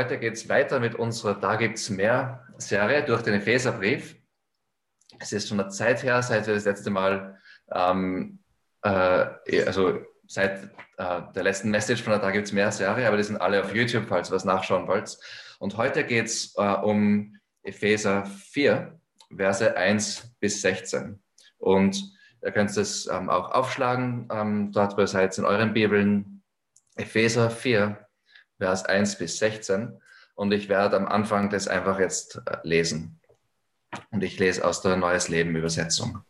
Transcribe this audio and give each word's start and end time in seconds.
Heute 0.00 0.18
geht 0.18 0.32
es 0.32 0.48
weiter 0.48 0.80
mit 0.80 0.94
unserer 0.94 1.34
Da 1.34 1.56
gibt's 1.56 1.90
mehr 1.90 2.46
Serie 2.56 3.04
durch 3.04 3.20
den 3.20 3.34
Epheserbrief. 3.34 4.16
Es 5.18 5.30
ist 5.30 5.46
schon 5.46 5.60
eine 5.60 5.68
Zeit 5.68 6.02
her, 6.02 6.22
seit 6.22 6.46
wir 6.46 6.54
das 6.54 6.64
letzte 6.64 6.88
Mal, 6.88 7.38
ähm, 7.70 8.38
äh, 8.82 9.26
also 9.66 10.00
seit 10.26 10.70
äh, 10.96 11.20
der 11.34 11.42
letzten 11.42 11.70
Message 11.70 12.02
von 12.02 12.12
der 12.12 12.20
Da 12.20 12.30
gibt's 12.30 12.50
mehr 12.50 12.72
Serie, 12.72 13.06
aber 13.06 13.18
die 13.18 13.24
sind 13.24 13.42
alle 13.42 13.62
auf 13.62 13.74
YouTube, 13.74 14.06
falls 14.08 14.30
ihr 14.30 14.36
was 14.36 14.46
nachschauen 14.46 14.88
wollt. 14.88 15.18
Und 15.58 15.76
heute 15.76 16.02
geht 16.04 16.24
es 16.28 16.54
äh, 16.56 16.62
um 16.62 17.36
Epheser 17.62 18.24
4, 18.24 18.98
Verse 19.36 19.76
1 19.76 20.34
bis 20.40 20.62
16. 20.62 21.22
Und 21.58 22.02
ihr 22.42 22.52
könnt 22.52 22.74
es 22.74 23.06
ähm, 23.06 23.28
auch 23.28 23.50
aufschlagen, 23.50 24.28
ähm, 24.32 24.72
dort 24.72 24.96
wo 24.96 25.02
ihr 25.02 25.06
seid 25.06 25.36
in 25.36 25.44
euren 25.44 25.74
Bibeln. 25.74 26.42
Epheser 26.96 27.50
4, 27.50 27.98
Vers 28.60 28.84
1 28.84 29.16
bis 29.16 29.38
16. 29.38 29.98
Und 30.34 30.52
ich 30.52 30.68
werde 30.68 30.96
am 30.96 31.08
Anfang 31.08 31.48
das 31.48 31.66
einfach 31.66 31.98
jetzt 31.98 32.42
äh, 32.44 32.58
lesen. 32.62 33.18
Und 34.10 34.22
ich 34.22 34.38
lese 34.38 34.64
aus 34.64 34.82
der 34.82 34.96
Neues 34.96 35.28
Leben 35.28 35.56
Übersetzung. 35.56 36.22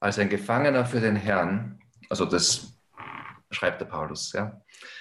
Als 0.00 0.18
ein 0.18 0.28
Gefangener 0.28 0.84
für 0.84 1.00
den 1.00 1.14
Herrn, 1.14 1.78
also 2.10 2.24
das 2.24 2.76
schreibt 3.50 3.80
der 3.80 3.86
Paulus, 3.86 4.32
ja. 4.32 4.60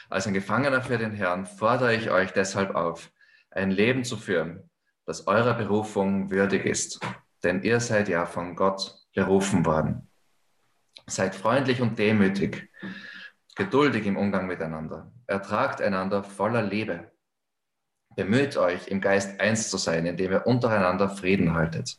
Als 0.09 0.27
ein 0.27 0.35
Gefangener 0.35 0.83
für 0.83 0.99
den 0.99 1.11
Herrn 1.11 1.47
fordere 1.47 1.95
ich 1.95 2.11
euch 2.11 2.31
deshalb 2.31 2.75
auf, 2.75 3.11
ein 3.49 3.71
Leben 3.71 4.03
zu 4.03 4.17
führen, 4.17 4.69
das 5.05 5.25
eurer 5.25 5.55
Berufung 5.55 6.29
würdig 6.29 6.65
ist. 6.65 6.99
Denn 7.43 7.63
ihr 7.63 7.79
seid 7.79 8.07
ja 8.07 8.27
von 8.27 8.55
Gott 8.55 8.95
berufen 9.15 9.65
worden. 9.65 10.07
Seid 11.07 11.33
freundlich 11.35 11.81
und 11.81 11.97
demütig 11.97 12.69
geduldig 13.55 14.05
im 14.05 14.17
Umgang 14.17 14.47
miteinander. 14.47 15.11
Ertragt 15.27 15.81
einander 15.81 16.23
voller 16.23 16.61
Liebe. 16.61 17.11
Bemüht 18.15 18.57
euch, 18.57 18.87
im 18.87 19.01
Geist 19.01 19.39
eins 19.39 19.69
zu 19.69 19.77
sein, 19.77 20.05
indem 20.05 20.31
ihr 20.31 20.47
untereinander 20.47 21.09
Frieden 21.09 21.53
haltet. 21.53 21.97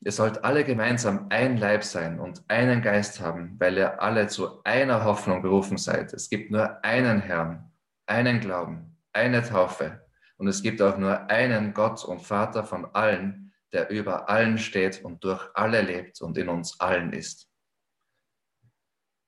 Ihr 0.00 0.12
sollt 0.12 0.44
alle 0.44 0.64
gemeinsam 0.64 1.26
ein 1.30 1.56
Leib 1.56 1.82
sein 1.82 2.20
und 2.20 2.44
einen 2.48 2.82
Geist 2.82 3.20
haben, 3.20 3.56
weil 3.58 3.76
ihr 3.76 4.00
alle 4.00 4.28
zu 4.28 4.62
einer 4.62 5.04
Hoffnung 5.04 5.42
berufen 5.42 5.78
seid. 5.78 6.12
Es 6.12 6.28
gibt 6.28 6.50
nur 6.50 6.84
einen 6.84 7.20
Herrn, 7.20 7.72
einen 8.06 8.40
Glauben, 8.40 8.96
eine 9.12 9.42
Taufe. 9.42 10.06
Und 10.36 10.48
es 10.48 10.62
gibt 10.62 10.80
auch 10.82 10.98
nur 10.98 11.28
einen 11.30 11.72
Gott 11.74 12.04
und 12.04 12.20
Vater 12.20 12.62
von 12.62 12.86
allen, 12.94 13.52
der 13.72 13.90
über 13.90 14.28
allen 14.28 14.58
steht 14.58 15.02
und 15.02 15.24
durch 15.24 15.48
alle 15.54 15.82
lebt 15.82 16.20
und 16.20 16.38
in 16.38 16.48
uns 16.48 16.78
allen 16.78 17.12
ist. 17.12 17.50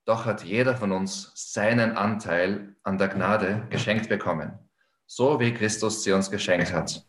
Doch 0.08 0.24
hat 0.24 0.42
jeder 0.42 0.74
von 0.74 0.90
uns 0.90 1.32
seinen 1.34 1.94
Anteil 1.94 2.74
an 2.82 2.96
der 2.96 3.08
Gnade 3.08 3.66
geschenkt 3.68 4.08
bekommen, 4.08 4.58
so 5.04 5.38
wie 5.38 5.52
Christus 5.52 6.02
sie 6.02 6.12
uns 6.12 6.30
geschenkt 6.30 6.72
hat. 6.72 7.04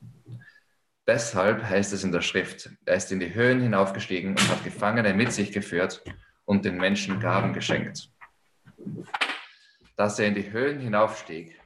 Deshalb 1.08 1.64
heißt 1.64 1.94
es 1.94 2.04
in 2.04 2.12
der 2.12 2.20
Schrift, 2.20 2.70
er 2.86 2.96
ist 2.96 3.10
in 3.14 3.22
die 3.22 3.34
Höhen 3.34 3.62
hinaufgestiegen 3.62 4.32
und 4.32 4.50
hat 4.50 4.66
Gefangene 4.66 5.14
mit 5.14 5.32
sich 5.32 5.54
geführt 5.54 6.04
und 6.44 6.66
den 6.66 6.76
Menschen 6.76 7.22
Gaben 7.22 7.54
geschenkt. 7.54 8.12
Dass 9.96 10.20
er 10.20 10.28
in 10.28 10.36
die 10.36 10.52
Höhen 10.52 10.82
hinaufstieg, 10.82 11.58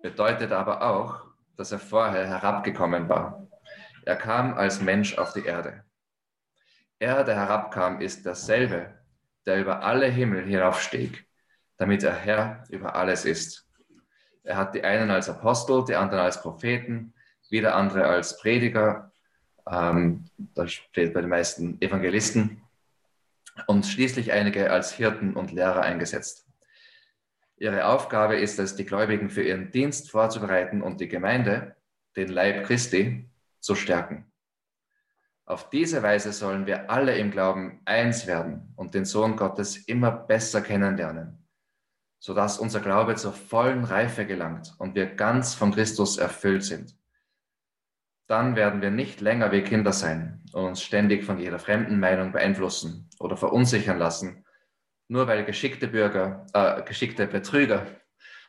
bedeutet 0.00 0.52
aber 0.52 0.80
auch, 0.80 1.22
dass 1.58 1.70
er 1.70 1.80
vorher 1.80 2.26
herabgekommen 2.26 3.10
war. 3.10 3.46
Er 4.06 4.16
kam 4.16 4.54
als 4.54 4.80
Mensch 4.80 5.18
auf 5.18 5.34
die 5.34 5.44
Erde. 5.44 5.84
Er, 6.98 7.24
der 7.24 7.36
herabkam, 7.36 8.00
ist 8.00 8.24
dasselbe, 8.24 8.97
der 9.48 9.58
über 9.60 9.82
alle 9.82 10.06
Himmel 10.06 10.44
hinaufstieg, 10.44 11.26
damit 11.78 12.02
er 12.02 12.14
Herr 12.14 12.64
über 12.68 12.94
alles 12.94 13.24
ist. 13.24 13.66
Er 14.44 14.58
hat 14.58 14.74
die 14.74 14.84
einen 14.84 15.10
als 15.10 15.30
Apostel, 15.30 15.86
die 15.86 15.96
anderen 15.96 16.22
als 16.22 16.42
Propheten, 16.42 17.14
wieder 17.48 17.74
andere 17.74 18.04
als 18.06 18.38
Prediger, 18.38 19.10
ähm, 19.66 20.26
das 20.54 20.72
steht 20.72 21.14
bei 21.14 21.22
den 21.22 21.30
meisten 21.30 21.80
Evangelisten, 21.80 22.62
und 23.66 23.86
schließlich 23.86 24.32
einige 24.32 24.70
als 24.70 24.92
Hirten 24.92 25.34
und 25.34 25.50
Lehrer 25.50 25.80
eingesetzt. 25.80 26.46
Ihre 27.56 27.86
Aufgabe 27.86 28.36
ist 28.36 28.58
es, 28.58 28.76
die 28.76 28.84
Gläubigen 28.84 29.30
für 29.30 29.42
ihren 29.42 29.72
Dienst 29.72 30.10
vorzubereiten 30.10 30.82
und 30.82 31.00
die 31.00 31.08
Gemeinde, 31.08 31.74
den 32.16 32.28
Leib 32.28 32.66
Christi, 32.66 33.28
zu 33.60 33.74
stärken. 33.74 34.30
Auf 35.48 35.70
diese 35.70 36.02
Weise 36.02 36.34
sollen 36.34 36.66
wir 36.66 36.90
alle 36.90 37.16
im 37.16 37.30
Glauben 37.30 37.80
eins 37.86 38.26
werden 38.26 38.70
und 38.76 38.92
den 38.92 39.06
Sohn 39.06 39.34
Gottes 39.34 39.78
immer 39.78 40.10
besser 40.10 40.60
kennenlernen, 40.60 41.42
sodass 42.18 42.58
unser 42.58 42.80
Glaube 42.80 43.14
zur 43.14 43.32
vollen 43.32 43.84
Reife 43.84 44.26
gelangt 44.26 44.74
und 44.76 44.94
wir 44.94 45.06
ganz 45.06 45.54
von 45.54 45.72
Christus 45.72 46.18
erfüllt 46.18 46.64
sind. 46.64 46.98
Dann 48.26 48.56
werden 48.56 48.82
wir 48.82 48.90
nicht 48.90 49.22
länger 49.22 49.50
wie 49.50 49.62
Kinder 49.62 49.94
sein 49.94 50.44
und 50.52 50.66
uns 50.66 50.82
ständig 50.82 51.24
von 51.24 51.38
jeder 51.38 51.58
fremden 51.58 51.98
Meinung 51.98 52.32
beeinflussen 52.32 53.08
oder 53.18 53.38
verunsichern 53.38 53.98
lassen, 53.98 54.44
nur 55.08 55.28
weil 55.28 55.46
geschickte 55.46 55.88
Bürger, 55.88 56.44
äh, 56.52 56.82
geschickte 56.82 57.26
Betrüger 57.26 57.86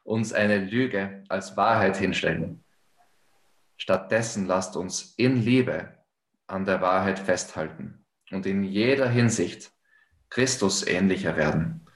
uns 0.04 0.34
eine 0.34 0.58
Lüge 0.58 1.24
als 1.30 1.56
Wahrheit 1.56 1.96
hinstellen. 1.96 2.66
Stattdessen 3.78 4.48
lasst 4.48 4.76
uns 4.76 5.14
in 5.16 5.42
Liebe 5.42 5.98
an 6.50 6.66
der 6.66 6.82
Wahrheit 6.82 7.20
festhalten 7.20 8.06
und 8.32 8.46
in 8.46 8.64
jeder 8.64 9.08
Hinsicht 9.08 9.72
Christus 10.30 10.86
ähnlicher 10.86 11.36
werden, 11.36 11.88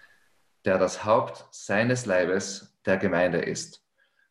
der 0.66 0.78
das 0.78 1.06
Haupt 1.06 1.46
seines 1.52 2.06
Leibes 2.06 2.78
der 2.86 2.98
Gemeinde 2.98 3.40
ist. 3.40 3.84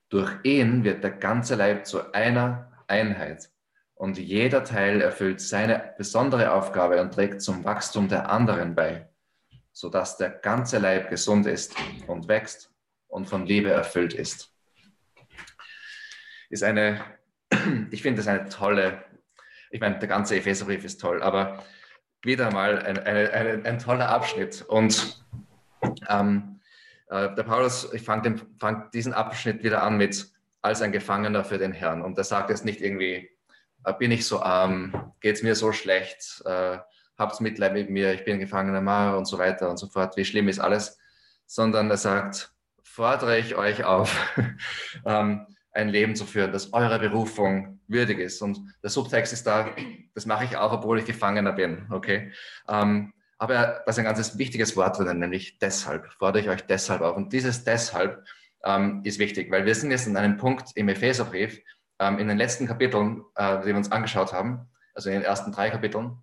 Durch 0.09 0.32
ihn 0.43 0.84
wird 0.84 1.05
der 1.05 1.12
ganze 1.12 1.55
Leib 1.55 1.87
zu 1.87 2.12
einer 2.12 2.72
Einheit 2.87 3.50
und 3.94 4.19
jeder 4.19 4.65
Teil 4.65 5.00
erfüllt 5.00 5.41
seine 5.41 5.94
besondere 5.97 6.53
Aufgabe 6.53 7.00
und 7.00 7.15
trägt 7.15 7.41
zum 7.41 7.65
Wachstum 7.65 8.09
der 8.09 8.31
anderen 8.31 8.75
bei, 8.75 9.09
sodass 9.72 10.16
der 10.16 10.31
ganze 10.31 10.78
Leib 10.78 11.09
gesund 11.09 11.47
ist 11.47 11.75
und 12.06 12.28
wächst 12.28 12.71
und 13.09 13.28
von 13.28 13.47
Liebe 13.47 13.71
erfüllt 13.71 14.12
ist. 14.12 14.53
Ist 16.50 16.65
eine, 16.65 17.00
ich 17.91 18.03
finde 18.03 18.19
das 18.22 18.28
eine 18.28 18.49
tolle 18.49 19.05
ich 19.72 19.81
meine, 19.81 19.99
der 19.99 20.09
ganze 20.09 20.37
Epheserbrief 20.37 20.84
ist 20.84 21.00
toll, 21.00 21.22
aber 21.22 21.65
wieder 22.22 22.53
mal 22.53 22.78
ein, 22.78 22.99
ein, 22.99 23.31
ein, 23.31 23.66
ein 23.66 23.78
toller 23.78 24.10
Abschnitt. 24.10 24.62
Und 24.69 25.25
ähm, 26.09 26.60
äh, 27.09 27.34
der 27.34 27.43
Paulus, 27.43 27.93
ich 27.93 28.03
fange 28.03 28.37
fang 28.61 28.91
diesen 28.93 29.15
Abschnitt 29.15 29.65
wieder 29.65 29.82
an 29.82 29.97
mit 29.97 30.31
als 30.61 30.82
ein 30.82 30.93
Gefangener 30.93 31.43
für 31.43 31.59
den 31.59 31.72
Herrn. 31.72 32.03
Und 32.03 32.19
er 32.19 32.25
sagt 32.25 32.50
jetzt 32.50 32.66
nicht 32.66 32.82
irgendwie, 32.82 33.31
äh, 33.84 33.94
bin 33.94 34.12
ich 34.12 34.27
so 34.27 34.43
arm, 34.43 35.15
geht 35.21 35.37
es 35.37 35.43
mir 35.43 35.55
so 35.55 35.73
schlecht, 35.73 36.43
äh, 36.44 36.79
habt 37.17 37.41
Mitleid 37.41 37.73
mit 37.73 37.88
mir, 37.88 38.12
ich 38.12 38.25
bin 38.25 38.38
Gefangener 38.38 38.82
Mara 38.82 39.17
und 39.17 39.25
so 39.25 39.38
weiter 39.38 39.70
und 39.70 39.79
so 39.79 39.87
fort, 39.87 40.17
wie 40.19 40.25
schlimm 40.25 40.49
ist 40.49 40.58
alles, 40.58 40.99
sondern 41.46 41.91
er 41.91 41.96
sagt, 41.96 42.52
fordere 42.82 43.38
ich 43.38 43.56
euch 43.56 43.85
auf, 43.85 44.14
ähm, 45.06 45.46
ein 45.72 45.88
Leben 45.88 46.14
zu 46.14 46.26
führen, 46.26 46.52
das 46.52 46.72
eurer 46.72 46.98
Berufung 46.98 47.80
würdig 47.88 48.19
ist. 48.19 48.42
Und 48.42 48.60
der 48.82 48.90
Subtext 48.90 49.32
ist 49.32 49.46
da, 49.46 49.70
das 50.14 50.26
mache 50.26 50.44
ich 50.44 50.56
auch, 50.56 50.72
obwohl 50.72 50.98
ich 50.98 51.04
Gefangener 51.04 51.52
bin. 51.52 51.86
Okay? 51.90 52.32
Ähm, 52.69 53.12
aber 53.38 53.54
da 53.54 53.90
ist 53.90 53.98
ein 53.98 54.04
ganz 54.04 54.38
wichtiges 54.38 54.76
Wort 54.76 54.98
drin, 54.98 55.19
nämlich 55.19 55.58
deshalb, 55.58 56.12
fordere 56.12 56.42
ich 56.42 56.48
euch 56.48 56.62
deshalb 56.62 57.00
auf. 57.00 57.16
Und 57.16 57.32
dieses 57.32 57.64
deshalb 57.64 58.24
ähm, 58.64 59.00
ist 59.04 59.19
wichtig, 59.19 59.50
weil 59.50 59.64
wir 59.64 59.74
sind 59.74 59.90
jetzt 59.90 60.06
in 60.06 60.16
einem 60.16 60.36
Punkt 60.36 60.70
im 60.76 60.88
Epheserbrief, 60.88 61.60
ähm, 61.98 62.19
in 62.19 62.28
den 62.28 62.38
letzten 62.38 62.66
Kapiteln, 62.66 63.24
äh, 63.34 63.60
die 63.60 63.66
wir 63.66 63.76
uns 63.76 63.90
angeschaut 63.90 64.32
haben, 64.32 64.69
also 64.94 65.08
in 65.08 65.16
den 65.16 65.24
ersten 65.24 65.52
drei 65.52 65.70
Kapiteln, 65.70 66.19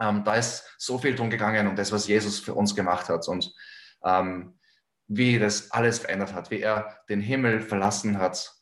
ähm, 0.00 0.24
da 0.24 0.34
ist 0.34 0.64
so 0.78 0.98
viel 0.98 1.14
drum 1.14 1.30
gegangen 1.30 1.68
um 1.68 1.76
das, 1.76 1.92
was 1.92 2.08
Jesus 2.08 2.40
für 2.40 2.54
uns 2.54 2.74
gemacht 2.74 3.08
hat 3.08 3.28
und 3.28 3.52
ähm, 4.04 4.58
wie 5.06 5.38
das 5.38 5.70
alles 5.72 5.98
verändert 5.98 6.34
hat, 6.34 6.50
wie 6.50 6.60
er 6.60 6.98
den 7.08 7.20
Himmel 7.20 7.60
verlassen 7.60 8.18
hat, 8.18 8.54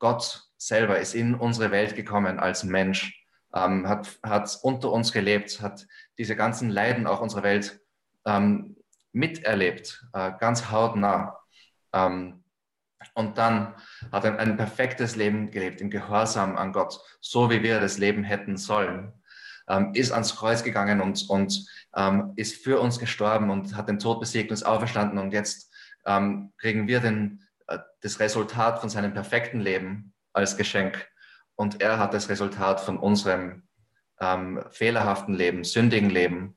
Gott 0.00 0.42
selber 0.56 0.98
ist 0.98 1.14
in 1.14 1.34
unsere 1.34 1.70
Welt 1.70 1.94
gekommen 1.94 2.40
als 2.40 2.64
Mensch, 2.64 3.24
ähm, 3.54 3.88
hat, 3.88 4.18
hat 4.24 4.58
unter 4.62 4.90
uns 4.90 5.12
gelebt, 5.12 5.60
hat 5.60 5.86
diese 6.18 6.34
ganzen 6.34 6.70
Leiden 6.70 7.06
auch 7.06 7.20
unserer 7.20 7.44
Welt 7.44 7.80
ähm, 8.26 8.76
miterlebt, 9.12 10.04
äh, 10.12 10.32
ganz 10.38 10.70
hautnah. 10.70 11.38
Ähm, 11.92 12.42
und 13.14 13.38
dann 13.38 13.74
hat 14.12 14.24
er 14.24 14.38
ein 14.38 14.56
perfektes 14.56 15.16
Leben 15.16 15.50
gelebt, 15.50 15.80
im 15.80 15.90
Gehorsam 15.90 16.56
an 16.56 16.72
Gott, 16.72 17.00
so 17.20 17.50
wie 17.50 17.62
wir 17.62 17.80
das 17.80 17.98
Leben 17.98 18.24
hätten 18.24 18.56
sollen. 18.56 19.12
Ähm, 19.68 19.92
ist 19.94 20.12
ans 20.12 20.36
Kreuz 20.36 20.62
gegangen 20.62 21.00
und, 21.00 21.28
und 21.28 21.66
ähm, 21.94 22.32
ist 22.36 22.62
für 22.62 22.80
uns 22.80 22.98
gestorben 22.98 23.50
und 23.50 23.76
hat 23.76 23.88
den 23.88 23.98
Tod 23.98 24.20
besiegt 24.20 24.50
und 24.50 24.54
ist 24.54 24.64
auferstanden. 24.64 25.18
Und 25.18 25.32
jetzt 25.32 25.72
ähm, 26.04 26.52
kriegen 26.58 26.88
wir 26.88 27.00
den, 27.00 27.42
das 28.00 28.20
Resultat 28.20 28.80
von 28.80 28.88
seinem 28.88 29.12
perfekten 29.12 29.60
Leben 29.60 30.12
als 30.32 30.56
Geschenk. 30.56 31.08
Und 31.54 31.82
er 31.82 31.98
hat 31.98 32.14
das 32.14 32.28
Resultat 32.28 32.80
von 32.80 32.98
unserem 32.98 33.64
ähm, 34.20 34.64
fehlerhaften 34.70 35.34
Leben, 35.34 35.64
sündigen 35.64 36.10
Leben 36.10 36.56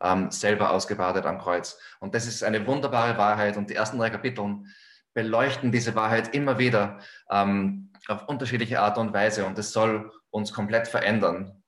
ähm, 0.00 0.30
selber 0.30 0.70
ausgebadet 0.70 1.26
am 1.26 1.38
Kreuz. 1.38 1.78
Und 2.00 2.14
das 2.14 2.26
ist 2.26 2.42
eine 2.42 2.66
wunderbare 2.66 3.16
Wahrheit. 3.16 3.56
Und 3.56 3.70
die 3.70 3.74
ersten 3.74 3.98
drei 3.98 4.10
Kapiteln 4.10 4.66
beleuchten 5.14 5.72
diese 5.72 5.94
Wahrheit 5.94 6.34
immer 6.34 6.58
wieder 6.58 6.98
ähm, 7.30 7.92
auf 8.08 8.28
unterschiedliche 8.28 8.80
Art 8.80 8.98
und 8.98 9.12
Weise. 9.12 9.46
Und 9.46 9.58
es 9.58 9.72
soll 9.72 10.12
uns 10.30 10.52
komplett 10.52 10.88
verändern. 10.88 11.62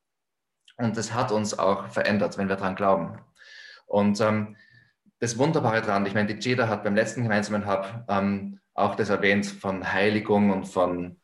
Und 0.77 0.97
es 0.97 1.15
hat 1.15 1.33
uns 1.33 1.59
auch 1.59 1.89
verändert, 1.89 2.39
wenn 2.39 2.49
wir 2.49 2.57
daran 2.57 2.77
glauben. 2.77 3.19
Und 3.87 4.21
ähm, 4.21 4.57
das 5.19 5.39
Wunderbare 5.39 5.81
daran, 5.81 6.07
ich 6.07 6.15
meine, 6.15 6.33
die 6.33 6.49
Jeda 6.49 6.69
hat 6.69 6.85
beim 6.85 6.95
letzten 6.95 7.23
gemeinsamen 7.23 7.67
Hub 7.67 8.05
ähm, 8.09 8.61
auch 8.79 8.95
das 8.95 9.11
erwähnt 9.11 9.47
von 9.47 9.93
Heiligung 9.93 10.51
und 10.51 10.67
von 10.67 11.21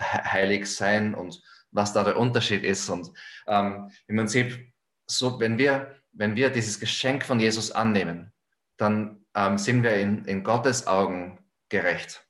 Heiligsein 0.00 1.14
und 1.14 1.42
was 1.70 1.92
da 1.92 2.04
der 2.04 2.16
Unterschied 2.16 2.62
ist. 2.62 2.88
Und 2.88 3.10
ähm, 3.46 3.90
im 4.06 4.16
Prinzip, 4.16 4.72
so, 5.06 5.38
wenn, 5.40 5.58
wir, 5.58 5.96
wenn 6.12 6.36
wir 6.36 6.50
dieses 6.50 6.80
Geschenk 6.80 7.24
von 7.24 7.40
Jesus 7.40 7.70
annehmen, 7.70 8.32
dann 8.76 9.24
ähm, 9.34 9.58
sind 9.58 9.82
wir 9.82 9.94
in, 9.96 10.24
in 10.24 10.44
Gottes 10.44 10.86
Augen 10.86 11.38
gerecht. 11.68 12.26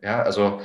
Ja, 0.00 0.22
also 0.22 0.62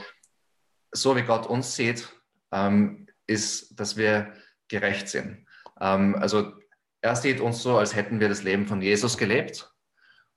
so 0.92 1.16
wie 1.16 1.22
Gott 1.22 1.48
uns 1.48 1.76
sieht, 1.76 2.10
ähm, 2.52 3.08
ist, 3.28 3.80
dass 3.80 3.96
wir 3.96 4.34
gerecht 4.68 5.08
sind. 5.08 5.46
Ähm, 5.80 6.16
also 6.16 6.54
er 7.02 7.16
sieht 7.16 7.40
uns 7.40 7.64
so, 7.64 7.78
als 7.78 7.96
hätten 7.96 8.20
wir 8.20 8.28
das 8.28 8.44
Leben 8.44 8.68
von 8.68 8.82
Jesus 8.82 9.18
gelebt 9.18 9.74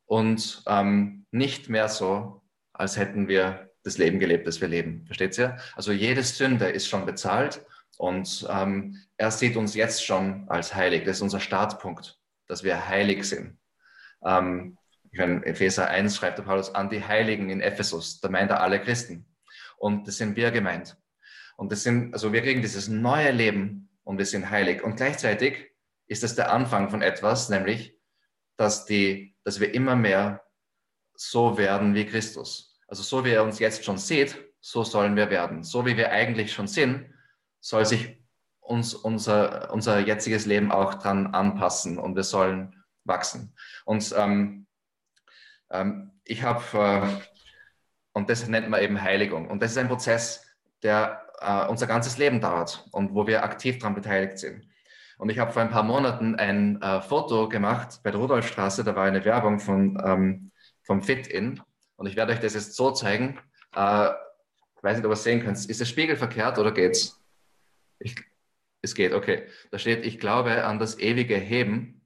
und 0.06 0.62
ähm, 0.66 1.26
nicht 1.30 1.68
mehr 1.68 1.88
so, 1.88 2.41
als 2.72 2.96
hätten 2.96 3.28
wir 3.28 3.70
das 3.82 3.98
Leben 3.98 4.18
gelebt, 4.18 4.46
das 4.46 4.60
wir 4.60 4.68
leben. 4.68 5.04
Versteht 5.06 5.36
ihr? 5.38 5.56
Also 5.74 5.92
jede 5.92 6.22
Sünde 6.22 6.68
ist 6.68 6.88
schon 6.88 7.04
bezahlt 7.06 7.64
und 7.98 8.46
ähm, 8.50 8.96
er 9.16 9.30
sieht 9.30 9.56
uns 9.56 9.74
jetzt 9.74 10.04
schon 10.04 10.48
als 10.48 10.74
heilig. 10.74 11.04
Das 11.04 11.16
ist 11.16 11.22
unser 11.22 11.40
Startpunkt, 11.40 12.18
dass 12.46 12.64
wir 12.64 12.88
heilig 12.88 13.24
sind. 13.24 13.58
Ähm, 14.24 14.78
ich 15.10 15.18
meine, 15.18 15.44
Epheser 15.44 15.88
1 15.88 16.16
schreibt 16.16 16.38
der 16.38 16.44
Paulus 16.44 16.74
an 16.74 16.88
die 16.88 17.04
Heiligen 17.04 17.50
in 17.50 17.60
Ephesus. 17.60 18.20
Da 18.20 18.28
meint 18.28 18.50
er 18.50 18.62
alle 18.62 18.80
Christen. 18.80 19.26
Und 19.76 20.08
das 20.08 20.16
sind 20.16 20.36
wir 20.36 20.50
gemeint. 20.50 20.96
Und 21.56 21.70
das 21.70 21.82
sind, 21.82 22.14
also 22.14 22.32
wir 22.32 22.42
kriegen 22.42 22.62
dieses 22.62 22.88
neue 22.88 23.30
Leben 23.30 23.90
und 24.04 24.18
wir 24.18 24.26
sind 24.26 24.48
heilig. 24.48 24.82
Und 24.82 24.96
gleichzeitig 24.96 25.70
ist 26.06 26.24
es 26.24 26.34
der 26.34 26.52
Anfang 26.52 26.88
von 26.88 27.02
etwas, 27.02 27.48
nämlich, 27.50 27.98
dass, 28.56 28.86
die, 28.86 29.36
dass 29.44 29.60
wir 29.60 29.74
immer 29.74 29.96
mehr 29.96 30.42
so 31.30 31.56
werden 31.56 31.94
wie 31.94 32.06
Christus. 32.06 32.80
Also 32.88 33.02
so 33.02 33.24
wie 33.24 33.30
er 33.30 33.42
uns 33.42 33.58
jetzt 33.58 33.84
schon 33.84 33.98
sieht, 33.98 34.36
so 34.60 34.84
sollen 34.84 35.16
wir 35.16 35.30
werden. 35.30 35.62
So 35.62 35.86
wie 35.86 35.96
wir 35.96 36.10
eigentlich 36.10 36.52
schon 36.52 36.66
sind, 36.66 37.06
soll 37.60 37.86
sich 37.86 38.18
uns 38.60 38.94
unser, 38.94 39.72
unser 39.72 40.00
jetziges 40.00 40.46
Leben 40.46 40.70
auch 40.70 40.94
dran 40.94 41.28
anpassen 41.28 41.98
und 41.98 42.16
wir 42.16 42.22
sollen 42.22 42.84
wachsen. 43.04 43.54
Und 43.84 44.14
ähm, 44.16 44.66
ähm, 45.70 46.12
ich 46.24 46.42
habe, 46.42 46.62
äh, 46.78 47.08
und 48.12 48.30
das 48.30 48.46
nennt 48.46 48.68
man 48.68 48.82
eben 48.82 49.00
Heiligung. 49.00 49.48
Und 49.48 49.62
das 49.62 49.72
ist 49.72 49.78
ein 49.78 49.88
Prozess, 49.88 50.46
der 50.82 51.26
äh, 51.40 51.66
unser 51.66 51.86
ganzes 51.86 52.18
Leben 52.18 52.40
dauert 52.40 52.86
und 52.92 53.14
wo 53.14 53.26
wir 53.26 53.42
aktiv 53.42 53.78
daran 53.78 53.94
beteiligt 53.94 54.38
sind. 54.38 54.68
Und 55.18 55.30
ich 55.30 55.38
habe 55.38 55.52
vor 55.52 55.62
ein 55.62 55.70
paar 55.70 55.82
Monaten 55.82 56.36
ein 56.36 56.80
äh, 56.82 57.00
Foto 57.00 57.48
gemacht 57.48 58.00
bei 58.02 58.10
der 58.10 58.20
Rudolfstraße, 58.20 58.84
da 58.84 58.94
war 58.94 59.04
eine 59.04 59.24
Werbung 59.24 59.60
von, 59.60 60.00
ähm, 60.04 60.51
vom 60.82 61.02
Fit-In 61.02 61.60
und 61.96 62.06
ich 62.06 62.16
werde 62.16 62.32
euch 62.32 62.40
das 62.40 62.54
jetzt 62.54 62.74
so 62.74 62.90
zeigen. 62.90 63.38
Äh, 63.74 64.10
ich 64.76 64.82
weiß 64.82 64.96
nicht, 64.96 65.04
ob 65.04 65.12
ihr 65.12 65.14
es 65.14 65.22
sehen 65.22 65.42
könnt. 65.42 65.64
Ist 65.64 65.80
der 65.80 65.84
Spiegel 65.84 66.16
verkehrt 66.16 66.58
oder 66.58 66.72
geht's? 66.72 67.20
Ich, 67.98 68.16
es 68.82 68.94
geht, 68.94 69.12
okay. 69.12 69.46
Da 69.70 69.78
steht, 69.78 70.04
ich 70.04 70.18
glaube 70.18 70.64
an 70.64 70.78
das 70.78 70.98
ewige 70.98 71.36
Heben, 71.36 72.04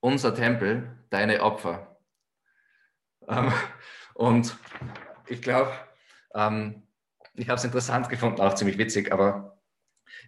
unser 0.00 0.34
Tempel, 0.34 0.98
deine 1.10 1.42
Opfer. 1.42 1.96
Ähm, 3.28 3.52
und 4.14 4.56
ich 5.26 5.40
glaube, 5.42 5.72
ähm, 6.34 6.82
ich 7.34 7.48
habe 7.48 7.58
es 7.58 7.64
interessant 7.64 8.08
gefunden, 8.08 8.40
auch 8.40 8.54
ziemlich 8.54 8.78
witzig, 8.78 9.12
aber 9.12 9.58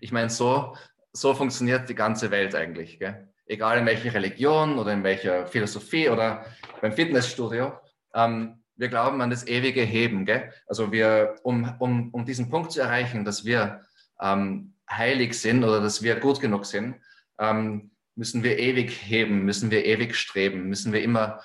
ich 0.00 0.12
meine, 0.12 0.31
so, 0.31 0.76
so 1.12 1.35
funktioniert 1.35 1.88
die 1.88 1.94
ganze 1.94 2.31
Welt 2.31 2.55
eigentlich. 2.55 2.99
Gell? 2.99 3.28
Egal 3.49 3.79
in 3.79 3.87
welcher 3.87 4.15
Religion 4.15 4.79
oder 4.79 4.93
in 4.93 5.03
welcher 5.03 5.47
Philosophie 5.47 6.09
oder 6.09 6.45
beim 6.81 6.93
Fitnessstudio. 6.93 7.73
Ähm, 8.15 8.62
wir 8.77 8.89
glauben 8.89 9.21
an 9.21 9.31
das 9.31 9.47
ewige 9.47 9.83
Heben. 9.83 10.25
Gell? 10.25 10.53
Also 10.67 10.93
wir, 10.93 11.37
um, 11.43 11.75
um, 11.79 12.11
um 12.11 12.25
diesen 12.25 12.50
Punkt 12.50 12.73
zu 12.73 12.81
erreichen, 12.81 13.25
dass 13.25 13.45
wir 13.45 13.81
ähm, 14.21 14.75
heilig 14.91 15.39
sind 15.41 15.65
oder 15.65 15.81
dass 15.81 16.03
wir 16.03 16.17
gut 16.17 16.41
genug 16.41 16.67
sind, 16.67 16.97
ähm, 17.39 17.91
müssen 18.15 18.43
wir 18.43 18.59
ewig 18.59 18.91
heben, 18.91 19.45
müssen 19.45 19.71
wir 19.71 19.85
ewig 19.85 20.17
streben, 20.17 20.69
müssen 20.69 20.93
wir 20.93 21.03
immer 21.03 21.41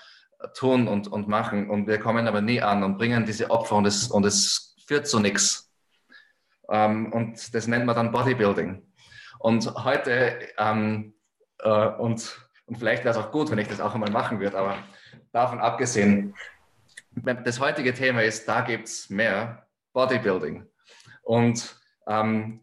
tun 0.56 0.88
und, 0.88 1.08
und 1.08 1.28
machen. 1.28 1.70
Und 1.70 1.88
wir 1.88 2.00
kommen 2.00 2.28
aber 2.28 2.42
nie 2.42 2.62
an 2.62 2.84
und 2.84 2.98
bringen 2.98 3.26
diese 3.26 3.50
Opfer 3.50 3.76
und 3.76 3.86
es, 3.86 4.08
und 4.08 4.26
es 4.26 4.76
führt 4.86 5.08
zu 5.08 5.20
nichts. 5.20 5.72
Ähm, 6.70 7.12
und 7.14 7.54
das 7.54 7.68
nennt 7.68 7.86
man 7.86 7.96
dann 7.96 8.12
Bodybuilding. 8.12 8.82
Und 9.40 9.74
heute, 9.84 10.40
ähm, 10.58 11.14
äh, 11.64 11.88
und, 11.98 12.48
und 12.66 12.78
vielleicht 12.78 13.04
wäre 13.04 13.18
es 13.18 13.24
auch 13.24 13.32
gut, 13.32 13.50
wenn 13.52 13.58
ich 13.58 13.68
das 13.68 13.82
auch 13.82 13.94
einmal 13.94 14.12
machen 14.12 14.40
würde, 14.40 14.58
aber 14.58 14.78
davon 15.32 15.60
abgesehen, 15.60 16.36
das 17.16 17.60
heutige 17.60 17.94
Thema 17.94 18.24
ist, 18.24 18.48
da 18.48 18.62
gibt 18.62 18.88
es 18.88 19.10
mehr 19.10 19.68
Bodybuilding. 19.94 20.66
Und 21.22 21.76
ähm, 22.08 22.62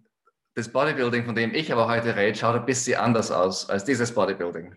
das 0.54 0.70
Bodybuilding, 0.72 1.24
von 1.24 1.34
dem 1.34 1.54
ich 1.54 1.72
aber 1.72 1.88
heute 1.88 2.16
rede, 2.16 2.36
schaut 2.36 2.56
ein 2.56 2.66
bisschen 2.66 2.98
anders 2.98 3.30
aus 3.30 3.70
als 3.70 3.84
dieses 3.84 4.14
Bodybuilding. 4.14 4.76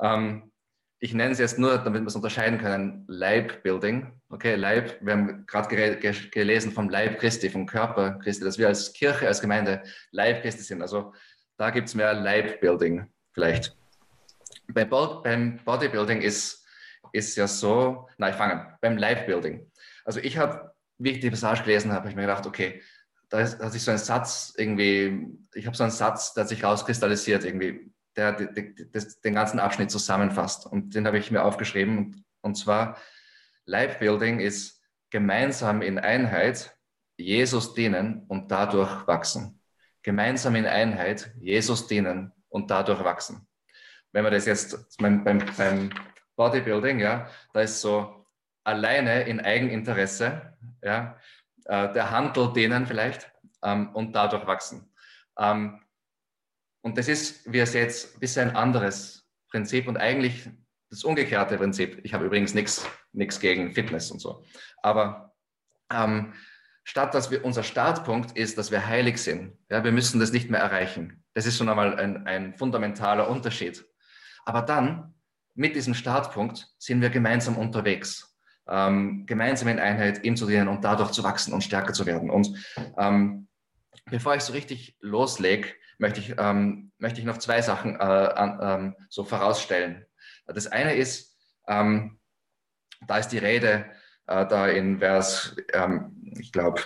Ähm, 0.00 0.52
ich 0.98 1.12
nenne 1.12 1.32
es 1.32 1.38
jetzt 1.38 1.58
nur, 1.58 1.78
damit 1.78 2.02
wir 2.02 2.06
es 2.06 2.16
unterscheiden 2.16 2.58
können, 2.58 3.04
Leibbuilding. 3.06 4.12
Okay, 4.30 4.54
Leib, 4.54 4.98
wir 5.00 5.12
haben 5.12 5.46
gerade 5.46 5.98
gelesen 6.30 6.72
vom 6.72 6.88
Leib 6.88 7.18
Christi, 7.18 7.50
vom 7.50 7.66
Körper 7.66 8.18
Christi, 8.18 8.44
dass 8.44 8.58
wir 8.58 8.68
als 8.68 8.92
Kirche, 8.92 9.26
als 9.26 9.40
Gemeinde 9.40 9.82
Leib 10.10 10.42
Christi 10.42 10.62
sind. 10.62 10.80
Also 10.80 11.12
da 11.58 11.70
gibt 11.70 11.88
es 11.88 11.94
mehr 11.94 12.14
Leibbuilding 12.14 13.06
vielleicht. 13.36 13.76
Beim 14.68 14.88
Bodybuilding 15.64 16.22
ist 16.22 16.66
ist 17.12 17.36
ja 17.36 17.48
so, 17.48 18.08
na, 18.18 18.30
ich 18.30 18.36
fange 18.36 18.76
beim 18.80 18.96
Live-Building. 18.96 19.70
Also 20.04 20.20
ich 20.20 20.38
habe, 20.38 20.72
wie 20.98 21.10
ich 21.12 21.20
die 21.20 21.30
Passage 21.30 21.62
gelesen 21.62 21.90
habe, 21.90 22.00
habe 22.00 22.08
ich 22.10 22.16
mir 22.16 22.22
gedacht, 22.22 22.46
okay, 22.46 22.82
da, 23.28 23.40
ist, 23.40 23.60
hat 23.60 23.72
sich 23.72 23.82
so 23.82 23.90
ein 23.90 23.98
Satz 23.98 24.54
irgendwie, 24.56 25.26
ich 25.54 25.66
habe 25.66 25.76
so 25.76 25.82
einen 25.82 25.92
Satz, 25.92 26.34
der 26.34 26.42
hat 26.42 26.48
sich 26.48 26.62
rauskristallisiert 26.62 27.44
irgendwie, 27.44 27.90
der, 28.14 28.32
der, 28.32 28.48
der 28.48 29.06
den 29.24 29.34
ganzen 29.34 29.58
Abschnitt 29.58 29.90
zusammenfasst. 29.90 30.66
Und 30.66 30.94
den 30.94 31.06
habe 31.06 31.18
ich 31.18 31.30
mir 31.30 31.42
aufgeschrieben. 31.42 31.98
Und, 31.98 32.24
und 32.42 32.54
zwar, 32.56 32.98
Live-Building 33.64 34.40
ist 34.40 34.80
gemeinsam 35.10 35.82
in 35.82 35.98
Einheit 35.98 36.76
Jesus 37.16 37.74
dienen 37.74 38.24
und 38.28 38.50
dadurch 38.50 39.06
wachsen. 39.06 39.60
Gemeinsam 40.02 40.54
in 40.54 40.66
Einheit 40.66 41.32
Jesus 41.40 41.88
dienen 41.88 42.32
und 42.56 42.70
dadurch 42.70 43.04
wachsen. 43.04 43.46
Wenn 44.12 44.24
wir 44.24 44.30
das 44.30 44.46
jetzt 44.46 44.96
beim, 44.98 45.22
beim, 45.22 45.90
Bodybuilding, 46.36 47.00
ja, 47.00 47.30
da 47.52 47.60
ist 47.60 47.80
so 47.82 48.26
alleine 48.64 49.22
in 49.24 49.40
Eigeninteresse, 49.40 50.56
ja, 50.82 51.18
äh, 51.66 51.92
der 51.92 52.10
Handel 52.10 52.52
denen 52.52 52.86
vielleicht 52.86 53.30
ähm, 53.62 53.90
und 53.94 54.14
dadurch 54.14 54.46
wachsen. 54.46 54.90
Ähm, 55.38 55.82
und 56.82 56.96
das 56.96 57.08
ist, 57.08 57.50
wie 57.50 57.58
ihr 57.58 57.66
seht, 57.66 57.90
ein 58.14 58.20
bisschen 58.20 58.50
ein 58.50 58.56
anderes 58.56 59.26
Prinzip 59.50 59.86
und 59.86 59.98
eigentlich 59.98 60.48
das 60.90 61.04
umgekehrte 61.04 61.58
Prinzip. 61.58 62.00
Ich 62.04 62.14
habe 62.14 62.24
übrigens 62.24 62.54
nichts 62.54 63.40
gegen 63.40 63.72
Fitness 63.72 64.10
und 64.10 64.20
so. 64.20 64.44
Aber 64.82 65.34
ähm, 65.90 66.32
statt 66.86 67.14
dass 67.14 67.32
wir 67.32 67.44
unser 67.44 67.64
Startpunkt 67.64 68.38
ist, 68.38 68.56
dass 68.56 68.70
wir 68.70 68.86
heilig 68.86 69.18
sind, 69.18 69.58
ja, 69.68 69.82
wir 69.82 69.90
müssen 69.90 70.20
das 70.20 70.32
nicht 70.32 70.50
mehr 70.50 70.60
erreichen. 70.60 71.24
Das 71.34 71.44
ist 71.44 71.58
schon 71.58 71.68
einmal 71.68 71.98
ein, 71.98 72.26
ein 72.28 72.54
fundamentaler 72.54 73.28
Unterschied. 73.28 73.84
Aber 74.44 74.62
dann 74.62 75.12
mit 75.54 75.74
diesem 75.74 75.94
Startpunkt 75.94 76.68
sind 76.78 77.00
wir 77.00 77.10
gemeinsam 77.10 77.58
unterwegs, 77.58 78.38
ähm, 78.68 79.26
gemeinsam 79.26 79.66
in 79.66 79.80
Einheit 79.80 80.22
ihm 80.24 80.36
zu 80.36 80.46
dienen 80.46 80.68
und 80.68 80.84
dadurch 80.84 81.10
zu 81.10 81.24
wachsen 81.24 81.52
und 81.52 81.64
stärker 81.64 81.92
zu 81.92 82.06
werden. 82.06 82.30
Und 82.30 82.56
ähm, 82.96 83.48
bevor 84.04 84.36
ich 84.36 84.42
so 84.42 84.52
richtig 84.52 84.96
loslege, 85.00 85.70
möchte 85.98 86.20
ich, 86.20 86.36
ähm, 86.38 86.92
möchte 86.98 87.18
ich 87.18 87.26
noch 87.26 87.38
zwei 87.38 87.62
Sachen 87.62 87.96
äh, 87.96 87.98
an, 87.98 88.58
ähm, 88.62 88.96
so 89.08 89.24
vorausstellen. 89.24 90.06
Das 90.46 90.68
eine 90.68 90.94
ist, 90.94 91.36
ähm, 91.66 92.20
da 93.08 93.18
ist 93.18 93.28
die 93.28 93.38
Rede 93.38 93.86
äh, 94.26 94.46
da 94.46 94.68
in 94.68 94.98
Vers, 94.98 95.56
ähm, 95.72 96.12
ich 96.38 96.52
glaube, 96.52 96.82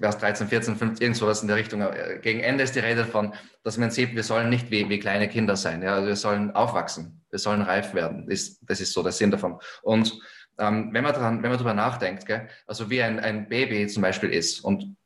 Vers 0.00 0.18
13, 0.18 0.48
14, 0.48 0.76
15, 0.76 1.02
irgend 1.02 1.16
sowas 1.16 1.42
in 1.42 1.48
der 1.48 1.56
Richtung. 1.56 1.80
Äh, 1.80 2.18
gegen 2.22 2.40
Ende 2.40 2.64
ist 2.64 2.74
die 2.74 2.80
Rede 2.80 3.04
von, 3.04 3.34
dass 3.62 3.78
man 3.78 3.90
sieht, 3.90 4.14
wir 4.14 4.22
sollen 4.22 4.50
nicht 4.50 4.70
wie, 4.70 4.88
wie 4.88 4.98
kleine 4.98 5.28
Kinder 5.28 5.56
sein. 5.56 5.82
Ja? 5.82 5.94
Also 5.94 6.08
wir 6.08 6.16
sollen 6.16 6.50
aufwachsen, 6.52 7.24
wir 7.30 7.38
sollen 7.38 7.62
reif 7.62 7.94
werden. 7.94 8.26
Das, 8.28 8.60
das 8.60 8.80
ist 8.80 8.92
so 8.92 9.02
der 9.02 9.12
Sinn 9.12 9.30
davon. 9.30 9.58
Und 9.82 10.18
ähm, 10.58 10.90
wenn 10.92 11.02
man 11.02 11.14
dran, 11.14 11.42
wenn 11.42 11.50
man 11.50 11.58
darüber 11.58 11.74
nachdenkt, 11.74 12.26
gell, 12.26 12.48
also 12.66 12.90
wie 12.90 13.02
ein, 13.02 13.18
ein 13.18 13.48
Baby 13.48 13.86
zum 13.88 14.02
Beispiel 14.02 14.30
ist 14.30 14.60
und 14.60 14.96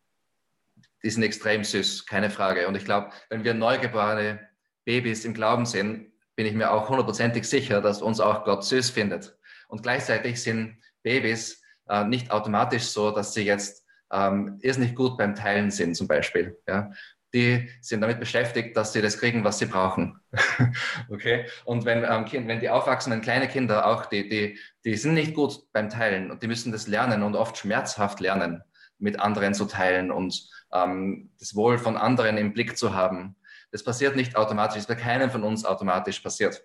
die 1.03 1.11
sind 1.11 1.23
extrem 1.23 1.65
süß, 1.65 2.07
keine 2.07 2.29
Frage. 2.29 2.67
Und 2.67 2.77
ich 2.77 2.85
glaube, 2.85 3.11
wenn 3.31 3.45
wir 3.45 3.55
neugeborene 3.55 4.41
Babys 4.85 5.25
im 5.25 5.33
Glauben 5.33 5.65
sind, 5.65 6.13
bin 6.39 6.47
ich 6.47 6.55
mir 6.55 6.71
auch 6.71 6.89
hundertprozentig 6.89 7.49
sicher, 7.49 7.81
dass 7.81 8.01
uns 8.01 8.21
auch 8.21 8.45
Gott 8.45 8.63
süß 8.63 8.91
findet. 8.91 9.37
Und 9.67 9.83
gleichzeitig 9.83 10.41
sind 10.41 10.79
Babys 11.03 11.61
äh, 11.89 12.05
nicht 12.05 12.31
automatisch 12.31 12.85
so, 12.85 13.11
dass 13.11 13.35
sie 13.35 13.43
jetzt 13.43 13.85
ähm, 14.13 14.57
irrsinnig 14.63 14.95
gut 14.95 15.19
beim 15.19 15.35
Teilen 15.35 15.73
sind, 15.73 15.97
zum 15.97 16.07
Beispiel. 16.07 16.57
Ja? 16.69 16.93
Die 17.35 17.69
sind 17.81 18.03
damit 18.03 18.21
beschäftigt, 18.21 18.77
dass 18.77 18.93
sie 18.93 19.03
das 19.03 19.19
kriegen, 19.19 19.43
was 19.43 19.59
sie 19.59 19.67
brauchen. 19.67 20.21
okay? 21.11 21.47
Und 21.65 21.85
wenn, 21.85 22.07
ähm, 22.09 22.25
kind, 22.25 22.47
wenn 22.47 22.61
die 22.61 22.71
aufwachsenden 22.71 23.21
kleine 23.21 23.49
Kinder 23.49 23.89
auch, 23.89 24.07
die, 24.07 24.29
die, 24.29 24.61
die 24.85 24.95
sind 24.95 25.15
nicht 25.15 25.35
gut 25.35 25.65
beim 25.73 25.91
Teilen 25.91 26.31
und 26.31 26.45
die 26.45 26.47
müssen 26.47 26.71
das 26.71 26.87
lernen 26.87 27.25
und 27.25 27.35
oft 27.35 27.59
schmerzhaft 27.59 28.21
lernen, 28.21 28.63
mit 29.01 29.19
anderen 29.19 29.55
zu 29.55 29.65
teilen 29.65 30.13
und 30.13 30.49
ähm, 30.73 31.31
das 31.41 31.57
Wohl 31.57 31.79
von 31.79 31.97
anderen 31.97 32.39
im 32.39 32.53
Blick 32.53 32.79
zu 32.79 32.95
haben. 32.95 33.35
Das 33.71 33.85
passiert 33.85 34.17
nicht 34.17 34.37
automatisch, 34.37 34.75
das 34.75 34.85
ist 34.85 34.89
bei 34.89 34.95
keinem 34.95 35.31
von 35.31 35.43
uns 35.45 35.65
automatisch 35.65 36.21
passiert. 36.21 36.65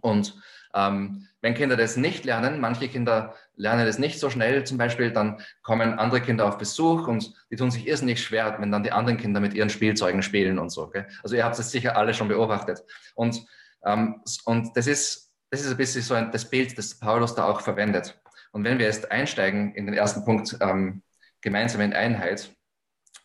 Und 0.00 0.34
ähm, 0.74 1.28
wenn 1.40 1.54
Kinder 1.54 1.76
das 1.76 1.96
nicht 1.96 2.24
lernen, 2.24 2.60
manche 2.60 2.88
Kinder 2.88 3.34
lernen 3.56 3.86
das 3.86 3.98
nicht 3.98 4.18
so 4.18 4.30
schnell 4.30 4.64
zum 4.64 4.78
Beispiel, 4.78 5.10
dann 5.10 5.40
kommen 5.62 5.98
andere 5.98 6.20
Kinder 6.20 6.46
auf 6.46 6.58
Besuch 6.58 7.08
und 7.08 7.34
die 7.50 7.56
tun 7.56 7.70
sich 7.70 7.86
irrsinnig 7.86 8.22
schwer, 8.22 8.56
wenn 8.58 8.72
dann 8.72 8.82
die 8.82 8.92
anderen 8.92 9.18
Kinder 9.18 9.40
mit 9.40 9.54
ihren 9.54 9.70
Spielzeugen 9.70 10.22
spielen 10.22 10.58
und 10.58 10.70
so. 10.70 10.88
Gell? 10.88 11.06
Also 11.22 11.36
ihr 11.36 11.44
habt 11.44 11.58
es 11.58 11.70
sicher 11.70 11.96
alle 11.96 12.14
schon 12.14 12.28
beobachtet. 12.28 12.82
Und, 13.14 13.44
ähm, 13.84 14.22
und 14.44 14.76
das, 14.76 14.86
ist, 14.86 15.32
das 15.50 15.60
ist 15.60 15.70
ein 15.70 15.76
bisschen 15.76 16.02
so 16.02 16.14
ein, 16.14 16.30
das 16.30 16.48
Bild, 16.48 16.76
das 16.78 16.98
Paulus 16.98 17.34
da 17.34 17.44
auch 17.44 17.60
verwendet. 17.60 18.18
Und 18.52 18.64
wenn 18.64 18.78
wir 18.78 18.86
jetzt 18.86 19.10
einsteigen 19.10 19.74
in 19.74 19.86
den 19.86 19.94
ersten 19.94 20.24
Punkt, 20.24 20.56
ähm, 20.60 21.02
gemeinsam 21.40 21.80
in 21.80 21.92
Einheit, 21.92 22.54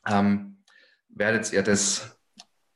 ähm, 0.08 0.64
werdet 1.10 1.52
ihr 1.54 1.64
das 1.64 2.17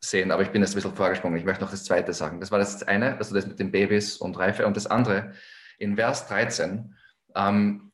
sehen, 0.03 0.31
aber 0.31 0.41
ich 0.41 0.49
bin 0.49 0.61
jetzt 0.61 0.71
ein 0.71 0.75
bisschen 0.75 0.95
vorgesprungen. 0.95 1.37
Ich 1.37 1.45
möchte 1.45 1.63
noch 1.63 1.71
das 1.71 1.83
Zweite 1.83 2.13
sagen. 2.13 2.39
Das 2.39 2.51
war 2.51 2.59
das 2.59 2.83
eine, 2.83 3.17
also 3.17 3.35
das 3.35 3.45
mit 3.45 3.59
den 3.59 3.71
Babys 3.71 4.17
und 4.17 4.37
Reife. 4.37 4.65
Und 4.65 4.75
das 4.75 4.87
andere, 4.87 5.33
in 5.77 5.95
Vers 5.95 6.27
13, 6.27 6.95
ähm, 7.35 7.91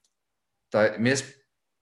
da, 0.71 0.97
mir 0.97 1.13
ist 1.13 1.25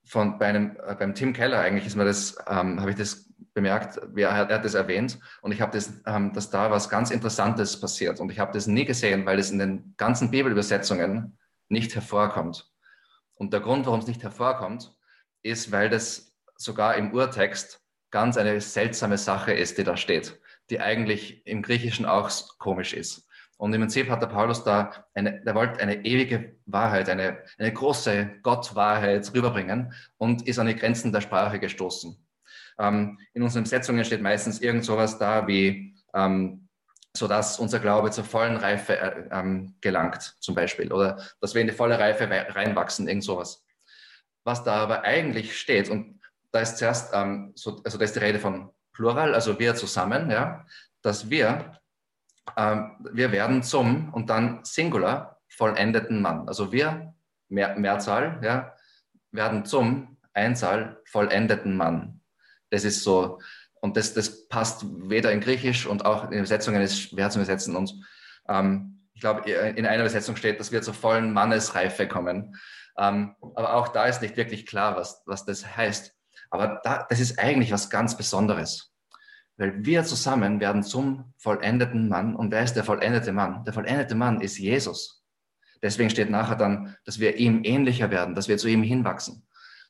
von, 0.04 0.38
bei 0.38 0.46
einem, 0.46 0.76
äh, 0.86 0.94
beim 0.94 1.14
Tim 1.14 1.32
Keller 1.32 1.60
eigentlich 1.60 1.86
ist 1.86 1.96
mir 1.96 2.04
das, 2.04 2.36
ähm, 2.48 2.80
habe 2.80 2.90
ich 2.90 2.96
das 2.96 3.32
bemerkt, 3.54 3.98
er, 4.16 4.28
er, 4.28 4.48
hat 4.48 4.64
das 4.64 4.74
erwähnt 4.74 5.18
und 5.40 5.50
ich 5.52 5.60
habe 5.60 5.72
das, 5.72 5.92
ähm, 6.06 6.32
dass 6.32 6.50
da 6.50 6.70
was 6.70 6.88
ganz 6.88 7.10
Interessantes 7.10 7.80
passiert 7.80 8.20
und 8.20 8.30
ich 8.30 8.38
habe 8.38 8.52
das 8.52 8.66
nie 8.66 8.84
gesehen, 8.84 9.26
weil 9.26 9.38
es 9.38 9.50
in 9.50 9.58
den 9.58 9.94
ganzen 9.96 10.30
Bibelübersetzungen 10.30 11.38
nicht 11.68 11.94
hervorkommt. 11.94 12.70
Und 13.34 13.52
der 13.52 13.60
Grund, 13.60 13.86
warum 13.86 14.00
es 14.00 14.06
nicht 14.06 14.22
hervorkommt, 14.22 14.94
ist, 15.42 15.72
weil 15.72 15.90
das 15.90 16.36
sogar 16.56 16.96
im 16.96 17.12
Urtext 17.12 17.82
ganz 18.16 18.38
eine 18.38 18.58
seltsame 18.62 19.18
Sache 19.18 19.52
ist, 19.52 19.76
die 19.76 19.84
da 19.84 19.94
steht, 19.94 20.40
die 20.70 20.80
eigentlich 20.80 21.46
im 21.46 21.60
Griechischen 21.60 22.06
auch 22.06 22.30
komisch 22.56 22.94
ist. 22.94 23.28
Und 23.58 23.74
im 23.74 23.82
Prinzip 23.82 24.08
hat 24.08 24.22
der 24.22 24.28
Paulus 24.28 24.64
da 24.64 24.90
eine, 25.12 25.42
der 25.42 25.54
wollte 25.54 25.80
eine 25.80 26.02
ewige 26.02 26.56
Wahrheit, 26.64 27.10
eine, 27.10 27.40
eine 27.58 27.74
große 27.74 28.38
Gottwahrheit 28.42 29.30
rüberbringen 29.34 29.92
und 30.16 30.48
ist 30.48 30.58
an 30.58 30.66
die 30.66 30.76
Grenzen 30.76 31.12
der 31.12 31.20
Sprache 31.20 31.58
gestoßen. 31.58 32.16
Ähm, 32.78 33.18
in 33.34 33.42
unseren 33.42 33.66
Setzungen 33.66 34.02
steht 34.02 34.22
meistens 34.22 34.62
irgend 34.62 34.86
sowas 34.86 35.18
da 35.18 35.46
wie, 35.46 35.94
ähm, 36.14 36.68
sodass 37.14 37.58
unser 37.58 37.80
Glaube 37.80 38.10
zur 38.12 38.24
vollen 38.24 38.56
Reife 38.56 38.98
äh, 38.98 39.28
ähm, 39.30 39.74
gelangt, 39.82 40.36
zum 40.40 40.54
Beispiel, 40.54 40.90
oder 40.90 41.20
dass 41.42 41.54
wir 41.54 41.60
in 41.60 41.68
die 41.68 41.74
volle 41.74 41.98
Reife 41.98 42.30
reinwachsen, 42.30 43.08
irgend 43.08 43.24
sowas. 43.24 43.62
Was 44.42 44.64
da 44.64 44.76
aber 44.76 45.02
eigentlich 45.02 45.58
steht, 45.58 45.90
und 45.90 46.16
da 46.52 46.60
ist 46.60 46.78
zuerst, 46.78 47.12
ähm, 47.14 47.52
so, 47.54 47.80
also 47.84 47.98
da 47.98 48.04
ist 48.04 48.14
die 48.14 48.20
Rede 48.20 48.38
von 48.38 48.70
Plural, 48.92 49.34
also 49.34 49.58
wir 49.58 49.74
zusammen, 49.74 50.30
ja, 50.30 50.64
dass 51.02 51.28
wir, 51.30 51.78
ähm, 52.56 52.92
wir 53.12 53.32
werden 53.32 53.62
zum 53.62 54.12
und 54.12 54.30
dann 54.30 54.64
Singular 54.64 55.40
vollendeten 55.48 56.22
Mann. 56.22 56.48
Also 56.48 56.72
wir, 56.72 57.14
Mehr, 57.48 57.76
Mehrzahl, 57.76 58.40
ja, 58.42 58.74
werden 59.30 59.64
zum 59.64 60.16
Einzahl 60.32 61.00
vollendeten 61.04 61.76
Mann. 61.76 62.20
Das 62.70 62.84
ist 62.84 63.04
so, 63.04 63.40
und 63.80 63.96
das, 63.96 64.14
das 64.14 64.48
passt 64.48 64.84
weder 65.08 65.30
in 65.30 65.40
Griechisch 65.40 65.86
und 65.86 66.04
auch 66.04 66.24
in 66.24 66.38
Übersetzungen 66.38 66.82
ist 66.82 67.00
schwer 67.00 67.30
zu 67.30 67.38
übersetzen. 67.38 67.76
Und 67.76 67.94
ähm, 68.48 69.06
ich 69.14 69.20
glaube, 69.20 69.48
in 69.48 69.86
einer 69.86 70.02
Übersetzung 70.02 70.34
steht, 70.34 70.58
dass 70.58 70.72
wir 70.72 70.82
zur 70.82 70.94
vollen 70.94 71.32
Mannesreife 71.32 72.08
kommen. 72.08 72.56
Ähm, 72.98 73.36
aber 73.54 73.74
auch 73.74 73.88
da 73.88 74.06
ist 74.06 74.22
nicht 74.22 74.36
wirklich 74.36 74.66
klar, 74.66 74.96
was, 74.96 75.22
was 75.26 75.44
das 75.44 75.76
heißt. 75.76 76.15
Aber 76.50 76.80
da, 76.82 77.06
das 77.08 77.20
ist 77.20 77.38
eigentlich 77.38 77.72
was 77.72 77.90
ganz 77.90 78.16
Besonderes. 78.16 78.92
Weil 79.56 79.84
wir 79.84 80.04
zusammen 80.04 80.60
werden 80.60 80.82
zum 80.82 81.32
vollendeten 81.38 82.08
Mann. 82.08 82.36
Und 82.36 82.50
wer 82.50 82.62
ist 82.62 82.74
der 82.74 82.84
vollendete 82.84 83.32
Mann? 83.32 83.64
Der 83.64 83.72
vollendete 83.72 84.14
Mann 84.14 84.40
ist 84.40 84.58
Jesus. 84.58 85.24
Deswegen 85.82 86.10
steht 86.10 86.30
nachher 86.30 86.56
dann, 86.56 86.96
dass 87.04 87.20
wir 87.20 87.36
ihm 87.36 87.62
ähnlicher 87.64 88.10
werden, 88.10 88.34
dass 88.34 88.48
wir 88.48 88.58
zu 88.58 88.68
ihm 88.68 88.82
hinwachsen. 88.82 89.46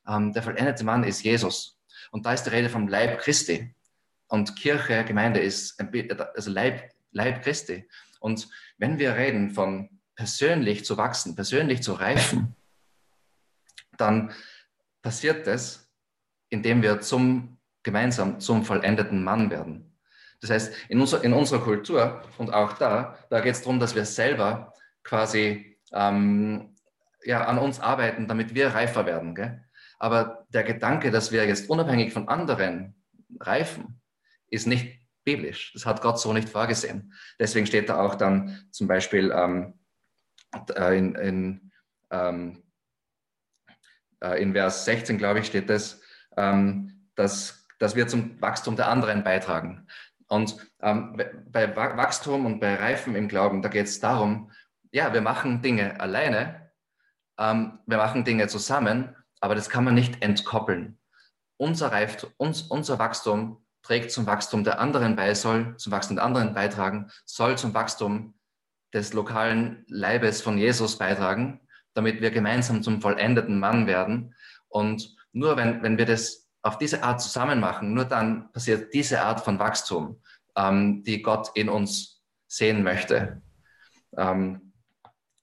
Ähm, 0.07 0.33
der 0.33 0.43
vollendete 0.43 0.83
Mann 0.83 1.03
ist 1.03 1.23
Jesus. 1.23 1.79
Und 2.11 2.25
da 2.25 2.33
ist 2.33 2.43
die 2.43 2.49
Rede 2.49 2.69
vom 2.69 2.87
Leib 2.87 3.19
Christi. 3.19 3.73
Und 4.27 4.55
Kirche, 4.55 5.03
Gemeinde 5.05 5.39
ist 5.39 5.79
also 6.35 6.51
Leib, 6.51 6.91
Leib 7.11 7.43
Christi. 7.43 7.87
Und 8.19 8.47
wenn 8.77 8.99
wir 8.99 9.15
reden 9.15 9.51
von 9.51 9.89
persönlich 10.15 10.85
zu 10.85 10.97
wachsen, 10.97 11.35
persönlich 11.35 11.81
zu 11.81 11.93
reifen, 11.93 12.55
dann 13.97 14.31
passiert 15.01 15.47
das, 15.47 15.86
indem 16.49 16.81
wir 16.81 17.01
zum, 17.01 17.57
gemeinsam 17.83 18.39
zum 18.39 18.63
vollendeten 18.63 19.23
Mann 19.23 19.49
werden. 19.49 19.97
Das 20.41 20.49
heißt, 20.51 20.73
in, 20.89 20.99
unser, 20.99 21.23
in 21.23 21.33
unserer 21.33 21.61
Kultur 21.61 22.21
und 22.37 22.53
auch 22.53 22.73
da, 22.73 23.17
da 23.29 23.39
geht 23.41 23.53
es 23.53 23.61
darum, 23.61 23.79
dass 23.79 23.95
wir 23.95 24.05
selber 24.05 24.73
quasi 25.03 25.77
ähm, 25.93 26.75
ja, 27.23 27.45
an 27.45 27.57
uns 27.57 27.79
arbeiten, 27.79 28.27
damit 28.27 28.53
wir 28.53 28.69
reifer 28.69 29.05
werden. 29.05 29.33
Gell? 29.33 29.63
Aber 29.99 30.45
der 30.49 30.63
Gedanke, 30.63 31.11
dass 31.11 31.31
wir 31.31 31.45
jetzt 31.47 31.69
unabhängig 31.69 32.13
von 32.13 32.27
anderen 32.27 32.95
reifen, 33.39 33.99
ist 34.49 34.67
nicht 34.67 34.99
biblisch. 35.23 35.73
Das 35.73 35.85
hat 35.85 36.01
Gott 36.01 36.19
so 36.19 36.33
nicht 36.33 36.49
vorgesehen. 36.49 37.13
Deswegen 37.39 37.65
steht 37.65 37.89
da 37.89 37.99
auch 37.99 38.15
dann 38.15 38.67
zum 38.71 38.87
Beispiel 38.87 39.31
ähm, 39.35 39.73
äh, 40.75 40.97
in, 40.97 41.15
in 41.15 41.71
ähm, 42.11 42.63
äh, 44.21 44.41
in 44.41 44.53
Vers 44.53 44.85
16, 44.85 45.17
glaube 45.17 45.39
ich, 45.39 45.47
steht 45.47 45.69
ähm, 45.69 46.01
dass, 47.15 47.65
dass 47.79 47.95
wir 47.95 48.07
zum 48.07 48.41
Wachstum 48.41 48.75
der 48.75 48.89
anderen 48.89 49.23
beitragen. 49.23 49.87
Und 50.27 50.57
ähm, 50.81 51.21
bei 51.49 51.75
Wachstum 51.75 52.45
und 52.45 52.59
bei 52.59 52.75
Reifen 52.75 53.15
im 53.15 53.27
Glauben, 53.27 53.61
da 53.61 53.69
geht 53.69 53.87
es 53.87 53.99
darum, 53.99 54.51
ja, 54.91 55.13
wir 55.13 55.21
machen 55.21 55.61
Dinge 55.61 55.99
alleine, 55.99 56.69
ähm, 57.39 57.79
wir 57.85 57.97
machen 57.97 58.23
Dinge 58.23 58.47
zusammen, 58.47 59.15
aber 59.39 59.55
das 59.55 59.69
kann 59.69 59.83
man 59.83 59.95
nicht 59.95 60.21
entkoppeln. 60.21 60.97
Unser, 61.57 61.91
Reif, 61.91 62.27
uns, 62.37 62.63
unser 62.63 62.99
Wachstum 62.99 63.65
trägt 63.81 64.11
zum 64.11 64.25
Wachstum 64.25 64.63
der 64.63 64.79
anderen 64.79 65.15
bei, 65.15 65.33
soll 65.33 65.75
zum 65.77 65.91
Wachstum 65.91 66.17
der 66.17 66.25
anderen 66.25 66.53
beitragen, 66.53 67.09
soll 67.25 67.57
zum 67.57 67.73
Wachstum 67.73 68.33
des 68.93 69.13
lokalen 69.13 69.85
Leibes 69.87 70.41
von 70.41 70.57
Jesus 70.57 70.97
beitragen 70.97 71.61
damit 71.97 72.21
wir 72.21 72.29
gemeinsam 72.29 72.83
zum 72.83 73.01
vollendeten 73.01 73.59
Mann 73.59 73.87
werden. 73.87 74.35
Und 74.69 75.16
nur 75.37 75.57
wenn, 75.57 75.81
wenn 75.83 75.97
wir 75.97 76.05
das 76.05 76.47
auf 76.61 76.77
diese 76.77 77.03
Art 77.03 77.21
zusammen 77.21 77.59
machen, 77.59 77.93
nur 77.93 78.05
dann 78.05 78.51
passiert 78.51 78.93
diese 78.93 79.21
Art 79.21 79.41
von 79.41 79.59
Wachstum, 79.59 80.21
ähm, 80.55 81.03
die 81.03 81.21
Gott 81.21 81.51
in 81.55 81.69
uns 81.69 82.21
sehen 82.47 82.83
möchte. 82.83 83.41
Ähm, 84.17 84.73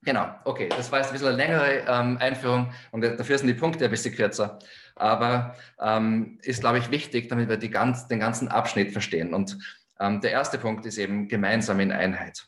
genau, 0.03 0.35
okay, 0.45 0.69
das 0.69 0.91
war 0.91 0.99
jetzt 0.99 1.09
ein 1.09 1.13
bisschen 1.13 1.29
eine 1.29 1.37
längere 1.37 1.85
ähm, 1.87 2.19
Einführung 2.19 2.73
und 2.91 3.03
dafür 3.03 3.39
sind 3.39 3.49
die 3.49 3.55
Punkte 3.55 3.85
ein 3.85 3.91
bisschen 3.91 4.15
kürzer. 4.15 4.59
Aber 4.97 5.57
ähm, 5.81 6.39
ist, 6.43 6.61
glaube 6.61 6.79
ich, 6.79 6.91
wichtig, 6.91 7.29
damit 7.29 7.49
wir 7.49 7.57
ganz, 7.71 8.07
den 8.07 8.21
ganzen 8.21 8.49
Abschnitt 8.49 8.93
verstehen. 8.93 9.35
Und 9.35 9.59
ähm, 9.99 10.21
der 10.21 10.31
erste 10.31 10.59
Punkt 10.59 10.87
ist 10.87 10.99
eben 10.99 11.29
gemeinsam 11.29 11.81
in 11.81 11.91
Einheit. 11.91 12.47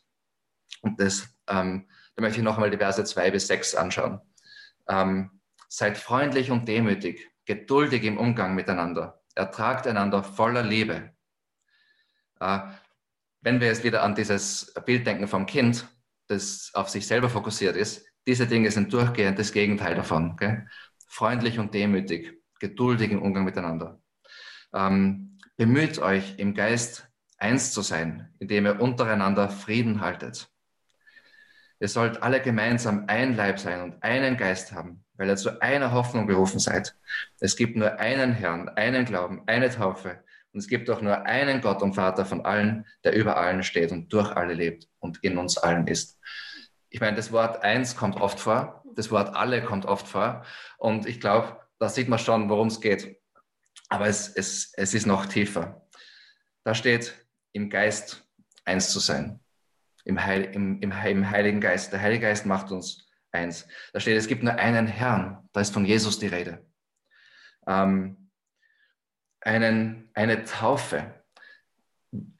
Und 0.83 1.00
das 1.00 1.29
ähm, 1.49 1.87
da 2.17 2.23
möchte 2.23 2.38
ich 2.38 2.45
nochmal 2.45 2.71
die 2.71 2.79
Verse 2.79 3.05
2 3.05 3.31
bis 3.31 3.47
6 3.47 3.75
anschauen. 3.75 4.21
Ähm, 4.88 5.31
seid 5.69 5.99
freundlich 5.99 6.50
und 6.50 6.67
demütig, 6.67 7.31
geduldig 7.47 8.05
im 8.05 8.19
Umgang 8.19 8.55
miteinander, 8.55 9.23
ertragt 9.35 9.87
einander 9.87 10.23
voller 10.23 10.62
Liebe. 10.62 11.11
Äh, 12.41 12.59
wenn 13.41 13.61
wir 13.61 13.69
jetzt 13.69 13.85
wieder 13.85 14.03
an 14.03 14.15
dieses 14.15 14.75
Bild 14.85 15.07
denken 15.07 15.29
vom 15.29 15.47
Kind, 15.47 15.87
das 16.26 16.71
auf 16.75 16.88
sich 16.88 17.07
selber 17.07 17.31
fokussiert 17.31 17.76
ist, 17.76 18.05
diese 18.26 18.47
Dinge 18.47 18.71
sind 18.71 18.93
durchgehend 18.93 19.38
das 19.38 19.53
Gegenteil 19.53 19.95
davon. 19.95 20.37
Gell? 20.37 20.67
Freundlich 21.07 21.59
und 21.59 21.73
demütig, 21.73 22.43
geduldig 22.59 23.12
im 23.12 23.23
Umgang 23.23 23.45
miteinander. 23.45 24.00
Ähm, 24.75 25.38
bemüht 25.57 25.99
euch 26.00 26.35
im 26.38 26.55
Geist 26.55 27.09
eins 27.38 27.73
zu 27.73 27.83
sein, 27.83 28.35
indem 28.41 28.67
ihr 28.67 28.81
untereinander 28.81 29.49
Frieden 29.49 30.00
haltet. 30.00 30.50
Ihr 31.78 31.88
sollt 31.88 32.23
alle 32.23 32.40
gemeinsam 32.40 33.04
ein 33.06 33.37
Leib 33.37 33.59
sein 33.59 33.83
und 33.83 34.02
einen 34.02 34.37
Geist 34.37 34.73
haben, 34.73 35.04
weil 35.14 35.28
ihr 35.28 35.37
zu 35.37 35.61
einer 35.61 35.92
Hoffnung 35.92 36.26
berufen 36.26 36.59
seid. 36.59 36.97
Es 37.38 37.56
gibt 37.56 37.76
nur 37.76 37.99
einen 37.99 38.33
Herrn, 38.33 38.68
einen 38.71 39.04
Glauben, 39.04 39.42
eine 39.47 39.68
Taufe. 39.68 40.23
Und 40.52 40.61
es 40.61 40.68
gibt 40.68 40.88
auch 40.88 41.02
nur 41.02 41.26
einen 41.26 41.61
Gott 41.61 41.83
und 41.83 41.95
Vater 41.95 42.25
von 42.25 42.47
allen, 42.47 42.87
der 43.04 43.14
über 43.14 43.37
allen 43.37 43.62
steht 43.62 43.92
und 43.92 44.11
durch 44.11 44.33
alle 44.33 44.54
lebt 44.54 44.88
und 45.00 45.23
in 45.23 45.37
uns 45.37 45.59
allen 45.59 45.87
ist. 45.87 46.18
Ich 46.88 47.00
meine, 47.00 47.16
das 47.16 47.30
Wort 47.30 47.62
eins 47.62 47.95
kommt 47.95 48.16
oft 48.16 48.40
vor, 48.40 48.83
das 48.95 49.11
Wort 49.11 49.37
alle 49.37 49.62
kommt 49.62 49.85
oft 49.85 50.09
vor. 50.09 50.47
Und 50.78 51.04
ich 51.04 51.21
glaube, 51.21 51.61
da 51.78 51.90
sieht 51.90 52.09
man 52.09 52.18
schon, 52.18 52.49
worum 52.49 52.68
es 52.68 52.80
geht. 52.80 53.21
Aber 53.90 54.06
es, 54.06 54.28
es, 54.28 54.73
es 54.76 54.95
ist 54.95 55.06
noch 55.06 55.26
tiefer. 55.26 55.87
Da 56.64 56.75
steht, 56.75 57.26
im 57.52 57.68
Geist 57.68 58.26
eins 58.64 58.90
zu 58.90 58.99
sein 58.99 59.40
im, 60.07 60.25
Heil, 60.25 60.45
im, 60.45 60.81
im, 60.81 60.93
im 60.93 61.31
Heiligen 61.31 61.61
Geist. 61.61 61.93
Der 61.93 62.01
Heilige 62.01 62.27
Geist 62.27 62.47
macht 62.47 62.71
uns 62.71 63.09
eins. 63.33 63.67
Da 63.93 64.01
steht, 64.01 64.17
es 64.17 64.29
gibt 64.29 64.45
nur 64.45 64.55
einen 64.55 64.87
Herrn. 64.87 65.49
Da 65.53 65.61
ist 65.61 65.75
von 65.75 65.85
Jesus 65.85 66.19
die 66.19 66.29
Rede. 66.29 66.65
Ähm, 67.67 68.31
einen, 69.41 70.09
eine 70.15 70.45
Taufe. 70.45 71.13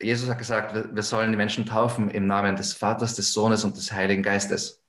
Jesus 0.01 0.31
hat 0.31 0.39
gesagt, 0.39 0.95
wir, 0.95 1.03
sollen 1.03 1.33
die 1.33 1.37
Menschen 1.37 1.67
taufen 1.67 2.09
im 2.11 2.27
Namen 2.29 2.55
des 2.55 2.73
Vaters, 2.73 3.17
des 3.17 3.33
Sohnes 3.33 3.65
und 3.65 3.77
des 3.77 3.91
Heiligen 3.91 4.23
Geistes. 4.23 4.85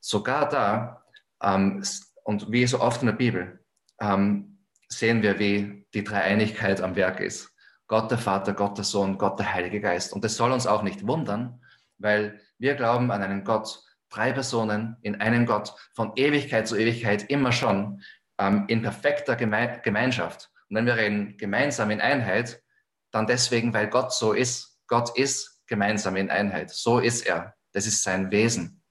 Sogar 0.00 0.48
da, 0.48 1.04
ähm, 1.42 1.82
und 2.24 2.50
wie 2.50 2.66
so 2.66 2.80
oft 2.80 3.02
in 3.02 3.06
der 3.06 3.14
Bibel, 3.14 3.62
ähm, 4.00 4.58
sehen 4.88 5.22
wir, 5.22 5.38
wie 5.38 5.86
die 5.92 6.02
Dreieinigkeit 6.02 6.80
am 6.80 6.96
Werk 6.96 7.20
ist. 7.20 7.54
Gott 7.88 8.10
der 8.10 8.18
Vater, 8.18 8.54
Gott 8.54 8.78
der 8.78 8.84
Sohn, 8.84 9.18
Gott 9.18 9.38
der 9.38 9.52
Heilige 9.52 9.80
Geist. 9.80 10.14
Und 10.14 10.24
das 10.24 10.36
soll 10.36 10.50
uns 10.50 10.66
auch 10.66 10.82
nicht 10.82 11.06
wundern, 11.06 11.60
weil 12.00 12.40
wir 12.58 12.74
glauben 12.74 13.10
an 13.10 13.22
einen 13.22 13.44
Gott, 13.44 13.82
drei 14.08 14.32
Personen 14.32 14.96
in 15.02 15.20
einen 15.20 15.46
Gott, 15.46 15.74
von 15.94 16.12
Ewigkeit 16.16 16.66
zu 16.66 16.76
Ewigkeit 16.76 17.30
immer 17.30 17.52
schon 17.52 18.02
ähm, 18.38 18.64
in 18.68 18.82
perfekter 18.82 19.36
Geme 19.36 19.80
Gemeinschaft. 19.82 20.50
Und 20.68 20.76
wenn 20.76 20.86
wir 20.86 20.96
reden 20.96 21.36
gemeinsam 21.36 21.90
in 21.90 22.00
Einheit, 22.00 22.62
dann 23.10 23.26
deswegen, 23.26 23.72
weil 23.72 23.88
Gott 23.88 24.12
so 24.12 24.32
ist. 24.32 24.78
Gott 24.86 25.16
ist 25.16 25.62
gemeinsam 25.66 26.16
in 26.16 26.30
Einheit. 26.30 26.70
So 26.70 26.98
ist 26.98 27.26
er. 27.26 27.54
Das 27.72 27.86
ist 27.86 28.02
sein 28.02 28.30
Wesen. 28.30 28.82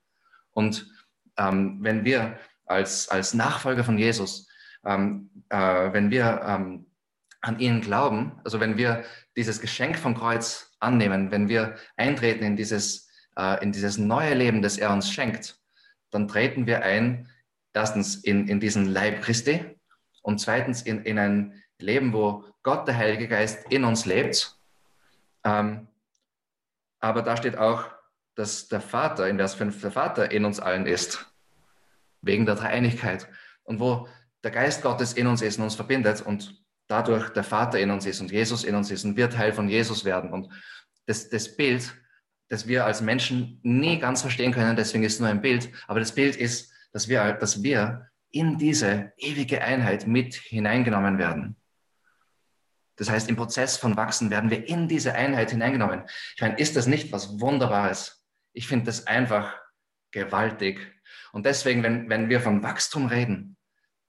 Und 0.52 0.88
ähm, 1.38 1.80
wenn 1.82 2.06
wir 2.06 2.38
als, 2.66 3.10
als 3.10 3.34
Nachfolger 3.34 3.84
von 3.84 3.98
Jesus, 3.98 4.48
ähm, 4.86 5.30
äh, 5.50 5.58
wenn 5.94 6.12
wir 6.12 6.42
ähm, 6.46 6.86
an 7.42 7.60
ihn 7.60 7.82
glauben, 7.82 8.40
also 8.44 8.60
wenn 8.60 8.78
wir 8.78 9.04
dieses 9.36 9.60
Geschenk 9.60 9.98
vom 9.98 10.16
Kreuz 10.16 10.69
annehmen, 10.80 11.32
wenn 11.32 11.50
wir 11.50 11.76
eintreten 11.98 12.44
in 12.44 12.56
dieses, 12.56 13.10
äh, 13.38 13.62
in 13.64 13.72
dieses 13.72 13.98
neue 13.98 14.34
Leben, 14.34 14.62
das 14.62 14.78
er 14.78 14.92
uns 14.92 15.12
schenkt, 15.12 15.60
dann 16.12 16.28
treten 16.28 16.66
wir 16.66 16.84
ein, 16.84 17.30
erstens 17.74 18.16
in, 18.16 18.48
in 18.48 18.60
diesen 18.60 18.86
Leib 18.86 19.22
Christi 19.22 19.64
und 20.22 20.40
zweitens 20.40 20.82
in, 20.82 21.04
in 21.04 21.20
ein 21.20 21.64
Leben, 21.80 22.14
wo 22.14 22.46
Gott, 22.64 22.88
der 22.88 22.98
Heilige 22.98 23.28
Geist, 23.28 23.72
in 23.72 23.84
uns 23.84 24.06
lebt. 24.06 24.58
Ähm, 25.44 25.88
aber 27.00 27.22
da 27.22 27.38
steht 27.38 27.58
auch, 27.58 27.86
dass 28.36 28.68
der 28.68 28.82
Vater, 28.82 29.28
in 29.28 29.38
Vers 29.38 29.56
5, 29.56 29.82
der 29.82 29.92
Vater 29.92 30.32
in 30.32 30.46
uns 30.46 30.60
allen 30.60 30.86
ist, 30.86 31.26
wegen 32.22 32.46
der 32.46 32.56
Dreieinigkeit. 32.56 33.28
Und 33.64 33.80
wo 33.80 34.08
der 34.44 34.52
Geist 34.52 34.82
Gottes 34.82 35.14
in 35.14 35.28
uns 35.28 35.42
ist 35.42 35.58
und 35.58 35.66
uns 35.66 35.76
verbindet 35.76 36.22
und 36.22 36.62
dadurch 36.90 37.30
der 37.30 37.44
Vater 37.44 37.80
in 37.80 37.92
uns 37.92 38.06
ist 38.06 38.20
und 38.20 38.32
Jesus 38.32 38.64
in 38.64 38.76
uns 38.76 38.92
ist 38.92 39.06
und 39.06 39.16
wir 39.16 39.30
Teil 39.30 39.54
von 39.54 39.70
Jesus 39.70 40.04
werden. 40.04 40.34
Und 40.34 40.50
das, 41.06 41.30
das 41.30 41.56
Bild, 41.56 41.94
das 42.50 42.68
wir 42.68 42.84
als 42.86 43.00
Menschen 43.00 43.60
nie 43.64 44.00
ganz 44.00 44.22
verstehen 44.22 44.52
können, 44.52 44.76
deswegen 44.76 45.04
ist 45.04 45.14
es 45.14 45.20
nur 45.20 45.30
ein 45.30 45.42
Bild, 45.42 45.70
aber 45.88 46.00
das 46.00 46.14
Bild 46.14 46.36
ist, 46.36 46.74
dass 46.92 47.08
wir, 47.08 47.34
dass 47.34 47.62
wir 47.62 48.10
in 48.32 48.58
diese 48.58 49.14
ewige 49.18 49.62
Einheit 49.62 50.08
mit 50.08 50.34
hineingenommen 50.34 51.20
werden. 51.20 51.56
Das 52.96 53.10
heißt, 53.10 53.30
im 53.30 53.36
Prozess 53.36 53.78
von 53.78 53.96
Wachsen 53.96 54.30
werden 54.30 54.50
wir 54.50 54.68
in 54.68 54.88
diese 54.88 55.14
Einheit 55.14 55.52
hineingenommen. 55.52 56.04
Ich 56.36 56.42
meine, 56.42 56.58
ist 56.58 56.76
das 56.76 56.86
nicht 56.86 57.12
was 57.12 57.40
Wunderbares? 57.40 58.26
Ich 58.52 58.68
finde 58.68 58.88
das 58.88 59.08
einfach 59.08 59.56
gewaltig. 60.12 60.80
Und 61.32 61.46
deswegen, 61.46 61.84
wenn, 61.84 62.10
wenn 62.10 62.30
wir 62.30 62.42
von 62.42 62.64
Wachstum 62.64 63.06
reden, 63.06 63.58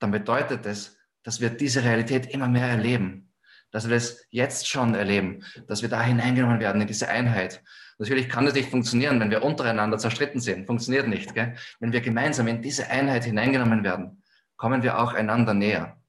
dann 0.00 0.10
bedeutet 0.10 0.64
das, 0.64 0.96
dass 1.22 1.40
wir 1.40 1.50
diese 1.50 1.84
Realität 1.84 2.26
immer 2.26 2.48
mehr 2.48 2.66
erleben, 2.66 3.32
dass 3.70 3.88
wir 3.88 3.94
das 3.94 4.24
jetzt 4.30 4.68
schon 4.68 4.94
erleben, 4.94 5.44
dass 5.68 5.82
wir 5.82 5.88
da 5.88 6.02
hineingenommen 6.02 6.60
werden 6.60 6.80
in 6.80 6.86
diese 6.88 7.08
Einheit. 7.08 7.62
Natürlich 7.98 8.28
kann 8.28 8.46
das 8.46 8.54
nicht 8.54 8.70
funktionieren, 8.70 9.20
wenn 9.20 9.30
wir 9.30 9.42
untereinander 9.42 9.98
zerstritten 9.98 10.40
sind. 10.40 10.66
Funktioniert 10.66 11.06
nicht. 11.06 11.34
Gell? 11.34 11.54
Wenn 11.78 11.92
wir 11.92 12.00
gemeinsam 12.00 12.48
in 12.48 12.62
diese 12.62 12.88
Einheit 12.88 13.24
hineingenommen 13.24 13.84
werden, 13.84 14.22
kommen 14.56 14.82
wir 14.82 14.98
auch 14.98 15.12
einander 15.12 15.54
näher. 15.54 16.00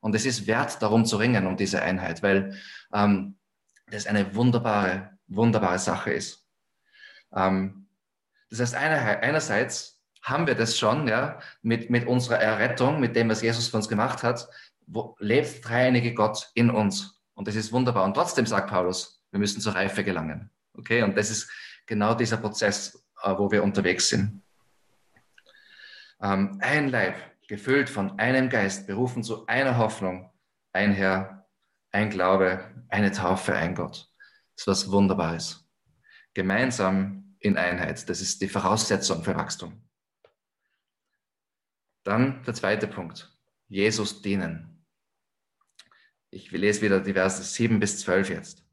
Und 0.00 0.14
es 0.14 0.24
ist 0.24 0.46
wert, 0.46 0.80
darum 0.82 1.04
zu 1.04 1.16
ringen, 1.16 1.46
um 1.46 1.56
diese 1.56 1.82
Einheit, 1.82 2.22
weil 2.22 2.56
ähm, 2.92 3.36
das 3.90 4.06
eine 4.06 4.34
wunderbare, 4.34 5.18
wunderbare 5.28 5.78
Sache 5.78 6.12
ist. 6.12 6.46
Ähm, 7.34 7.88
das 8.50 8.60
heißt, 8.60 8.74
einerseits 8.74 10.01
haben 10.22 10.46
wir 10.46 10.54
das 10.54 10.78
schon, 10.78 11.08
ja, 11.08 11.38
mit, 11.62 11.90
mit 11.90 12.06
unserer 12.06 12.38
Errettung, 12.38 13.00
mit 13.00 13.16
dem, 13.16 13.28
was 13.28 13.42
Jesus 13.42 13.68
für 13.68 13.76
uns 13.76 13.88
gemacht 13.88 14.22
hat, 14.22 14.48
wo 14.86 15.16
lebt 15.18 15.68
dreieinige 15.68 16.14
Gott 16.14 16.50
in 16.54 16.70
uns. 16.70 17.20
Und 17.34 17.48
das 17.48 17.56
ist 17.56 17.72
wunderbar. 17.72 18.04
Und 18.04 18.14
trotzdem 18.14 18.46
sagt 18.46 18.70
Paulus, 18.70 19.22
wir 19.30 19.40
müssen 19.40 19.60
zur 19.60 19.74
Reife 19.74 20.04
gelangen. 20.04 20.50
Okay, 20.74 21.02
und 21.02 21.16
das 21.16 21.30
ist 21.30 21.50
genau 21.86 22.14
dieser 22.14 22.36
Prozess, 22.36 23.04
äh, 23.22 23.34
wo 23.36 23.50
wir 23.50 23.62
unterwegs 23.62 24.08
sind. 24.08 24.42
Ähm, 26.20 26.58
ein 26.60 26.88
Leib, 26.88 27.16
gefüllt 27.48 27.90
von 27.90 28.18
einem 28.18 28.48
Geist, 28.48 28.86
berufen 28.86 29.22
zu 29.22 29.46
einer 29.46 29.76
Hoffnung, 29.76 30.30
ein 30.72 30.92
Herr, 30.92 31.46
ein 31.90 32.10
Glaube, 32.10 32.64
eine 32.88 33.10
Taufe, 33.10 33.54
ein 33.54 33.74
Gott. 33.74 34.08
Das 34.54 34.62
ist 34.62 34.66
was 34.66 34.90
Wunderbares. 34.92 35.66
Gemeinsam 36.32 37.36
in 37.40 37.56
Einheit. 37.56 38.08
Das 38.08 38.20
ist 38.20 38.40
die 38.40 38.48
Voraussetzung 38.48 39.22
für 39.22 39.34
Wachstum. 39.34 39.82
Dann 42.04 42.42
der 42.44 42.54
zweite 42.54 42.86
Punkt. 42.86 43.30
Jesus 43.68 44.22
dienen. 44.22 44.84
Ich 46.30 46.50
lese 46.50 46.82
wieder 46.82 47.00
die 47.00 47.12
Verse 47.12 47.42
7 47.42 47.78
bis 47.78 48.00
12 48.00 48.30
jetzt. 48.30 48.64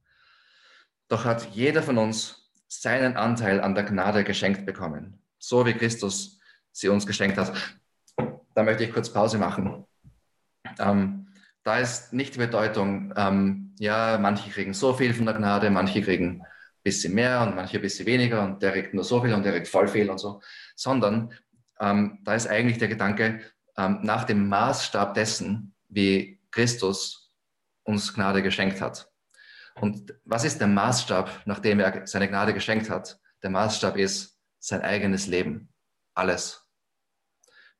Doch 1.08 1.26
hat 1.26 1.50
jeder 1.52 1.84
von 1.84 1.98
uns 1.98 2.52
seinen 2.68 3.18
Anteil 3.18 3.62
an 3.62 3.76
der 3.76 3.84
Gnade 3.84 4.24
geschenkt 4.24 4.66
bekommen, 4.66 5.22
so 5.38 5.66
wie 5.66 5.74
Christus 5.74 6.40
sie 6.72 6.90
uns 6.90 7.06
geschenkt 7.06 7.38
hat. 7.38 7.54
Da 8.54 8.64
möchte 8.64 8.84
ich 8.84 8.94
kurz 8.94 9.12
Pause 9.12 9.38
machen. 9.38 9.86
Ähm, 10.78 11.28
da 11.64 11.80
ist 11.80 12.14
nicht 12.14 12.36
die 12.36 12.40
Bedeutung, 12.40 13.14
ähm, 13.16 13.76
ja, 13.80 14.18
manche 14.20 14.50
kriegen 14.50 14.74
so 14.74 14.94
viel 14.94 15.14
von 15.14 15.26
der 15.26 15.36
Gnade, 15.36 15.70
manche 15.70 16.02
kriegen 16.02 16.42
ein 16.42 16.48
bisschen 16.84 17.14
mehr 17.14 17.42
und 17.42 17.56
manche 17.56 17.78
ein 17.78 17.82
bisschen 17.82 18.06
weniger 18.06 18.44
und 18.44 18.62
der 18.62 18.72
kriegt 18.72 18.94
nur 18.94 19.04
so 19.04 19.22
viel 19.22 19.34
und 19.34 19.44
der 19.44 19.54
kriegt 19.54 19.68
voll 19.68 19.88
viel 19.88 20.10
und 20.10 20.20
so, 20.20 20.42
sondern 20.76 21.34
ähm, 21.80 22.20
da 22.24 22.36
ist 22.36 22.48
eigentlich 22.48 22.78
der 22.78 22.88
Gedanke, 22.88 23.42
ähm, 23.78 24.00
nach 24.04 24.26
dem 24.26 24.48
Maßstab 24.48 25.14
dessen, 25.14 25.76
wie 25.88 26.42
Christus 26.52 27.34
uns 27.84 28.14
Gnade 28.14 28.44
geschenkt 28.44 28.82
hat. 28.82 29.10
Und 29.76 30.14
was 30.26 30.44
ist 30.44 30.60
der 30.60 30.68
Maßstab, 30.68 31.44
nachdem 31.46 31.80
er 31.80 32.06
seine 32.06 32.28
Gnade 32.28 32.54
geschenkt 32.54 32.90
hat? 32.90 33.20
Der 33.42 33.50
Maßstab 33.50 33.96
ist 33.96 34.38
sein 34.60 34.82
eigenes 34.82 35.28
Leben. 35.28 35.74
Alles. 36.14 36.68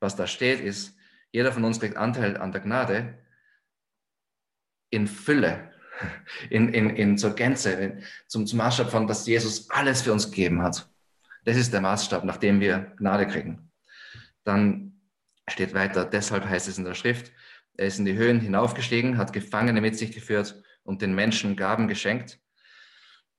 Was 0.00 0.16
da 0.16 0.26
steht, 0.26 0.60
ist, 0.60 0.96
jeder 1.30 1.52
von 1.52 1.64
uns 1.64 1.78
kriegt 1.78 1.96
Anteil 1.96 2.38
an 2.38 2.52
der 2.52 2.62
Gnade 2.62 3.18
in 4.88 5.06
Fülle, 5.06 5.70
in, 6.50 6.72
in, 6.72 6.90
in 6.90 7.18
zur 7.18 7.34
Gänze, 7.34 7.72
in, 7.72 8.04
zum, 8.26 8.46
zum 8.46 8.56
Maßstab 8.56 8.90
von, 8.90 9.06
dass 9.06 9.26
Jesus 9.26 9.68
alles 9.70 10.02
für 10.02 10.12
uns 10.12 10.30
gegeben 10.30 10.62
hat. 10.62 10.88
Das 11.44 11.56
ist 11.56 11.72
der 11.72 11.80
Maßstab, 11.82 12.24
nachdem 12.24 12.60
wir 12.60 12.94
Gnade 12.96 13.26
kriegen. 13.26 13.69
Dann 14.44 15.00
steht 15.48 15.74
weiter, 15.74 16.04
deshalb 16.04 16.44
heißt 16.48 16.68
es 16.68 16.78
in 16.78 16.84
der 16.84 16.94
Schrift, 16.94 17.32
er 17.76 17.86
ist 17.86 17.98
in 17.98 18.04
die 18.04 18.16
Höhen 18.16 18.40
hinaufgestiegen, 18.40 19.16
hat 19.16 19.32
Gefangene 19.32 19.80
mit 19.80 19.96
sich 19.96 20.12
geführt 20.12 20.62
und 20.82 21.02
den 21.02 21.14
Menschen 21.14 21.56
Gaben 21.56 21.88
geschenkt. 21.88 22.38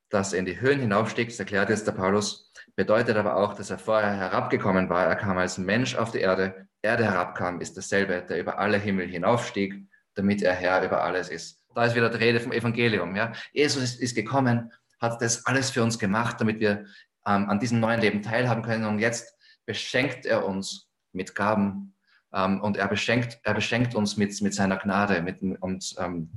Dass 0.09 0.33
er 0.33 0.39
in 0.39 0.45
die 0.45 0.59
Höhen 0.59 0.79
hinaufstieg, 0.79 1.29
das 1.29 1.39
erklärt 1.39 1.69
jetzt 1.69 1.87
der 1.87 1.91
Paulus, 1.93 2.51
bedeutet 2.75 3.17
aber 3.17 3.35
auch, 3.35 3.53
dass 3.53 3.69
er 3.69 3.77
vorher 3.77 4.13
herabgekommen 4.13 4.89
war. 4.89 5.05
Er 5.05 5.15
kam 5.15 5.37
als 5.37 5.57
Mensch 5.57 5.95
auf 5.95 6.11
die 6.11 6.19
Erde. 6.19 6.67
Erde 6.81 7.05
herabkam, 7.05 7.61
ist 7.61 7.77
dasselbe, 7.77 8.25
der 8.27 8.39
über 8.39 8.57
alle 8.57 8.77
Himmel 8.77 9.07
hinaufstieg, 9.07 9.75
damit 10.15 10.41
er 10.41 10.53
Herr 10.53 10.83
über 10.83 11.03
alles 11.03 11.29
ist. 11.29 11.63
Da 11.75 11.85
ist 11.85 11.95
wieder 11.95 12.09
die 12.09 12.17
Rede 12.17 12.39
vom 12.39 12.51
Evangelium. 12.51 13.15
Ja? 13.15 13.33
Jesus 13.53 13.83
ist, 13.83 14.01
ist 14.01 14.15
gekommen, 14.15 14.71
hat 14.99 15.21
das 15.21 15.45
alles 15.45 15.69
für 15.69 15.83
uns 15.83 15.99
gemacht, 15.99 16.41
damit 16.41 16.59
wir 16.59 16.85
ähm, 17.25 17.49
an 17.49 17.59
diesem 17.59 17.79
neuen 17.79 18.01
Leben 18.01 18.21
teilhaben 18.21 18.63
können. 18.63 18.85
Und 18.85 18.99
jetzt 18.99 19.37
beschenkt 19.65 20.25
er 20.25 20.45
uns 20.45 20.90
mit 21.13 21.35
Gaben 21.35 21.93
ähm, 22.33 22.61
und 22.61 22.77
er 22.77 22.87
beschenkt, 22.87 23.39
er 23.43 23.53
beschenkt 23.53 23.95
uns 23.95 24.17
mit, 24.17 24.39
mit 24.41 24.53
seiner 24.53 24.77
Gnade 24.77 25.21
mit, 25.21 25.41
und 25.41 25.95
ähm, 25.97 26.29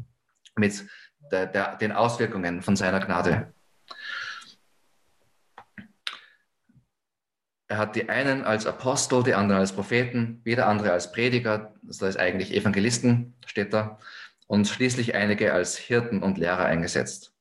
mit 0.57 0.85
der, 1.31 1.47
der, 1.47 1.77
den 1.77 1.93
Auswirkungen 1.93 2.63
von 2.63 2.77
seiner 2.77 3.01
Gnade. 3.01 3.53
er 7.75 7.79
hat 7.79 7.97
die 7.97 8.09
einen 8.09 8.45
als 8.45 8.67
Apostel, 8.67 9.25
die 9.25 9.35
anderen 9.35 9.61
als 9.61 9.73
Propheten, 9.73 10.41
wieder 10.45 10.69
andere 10.69 10.93
als 10.93 11.11
Prediger, 11.11 11.75
das 11.83 12.01
heißt 12.01 12.19
eigentlich 12.19 12.55
Evangelisten, 12.55 13.35
steht 13.47 13.73
da, 13.73 13.99
und 14.47 14.69
schließlich 14.69 15.15
einige 15.15 15.53
als 15.53 15.77
Hirten 15.77 16.23
und 16.23 16.39
Lehrer 16.39 16.67
eingesetzt. 16.67 17.35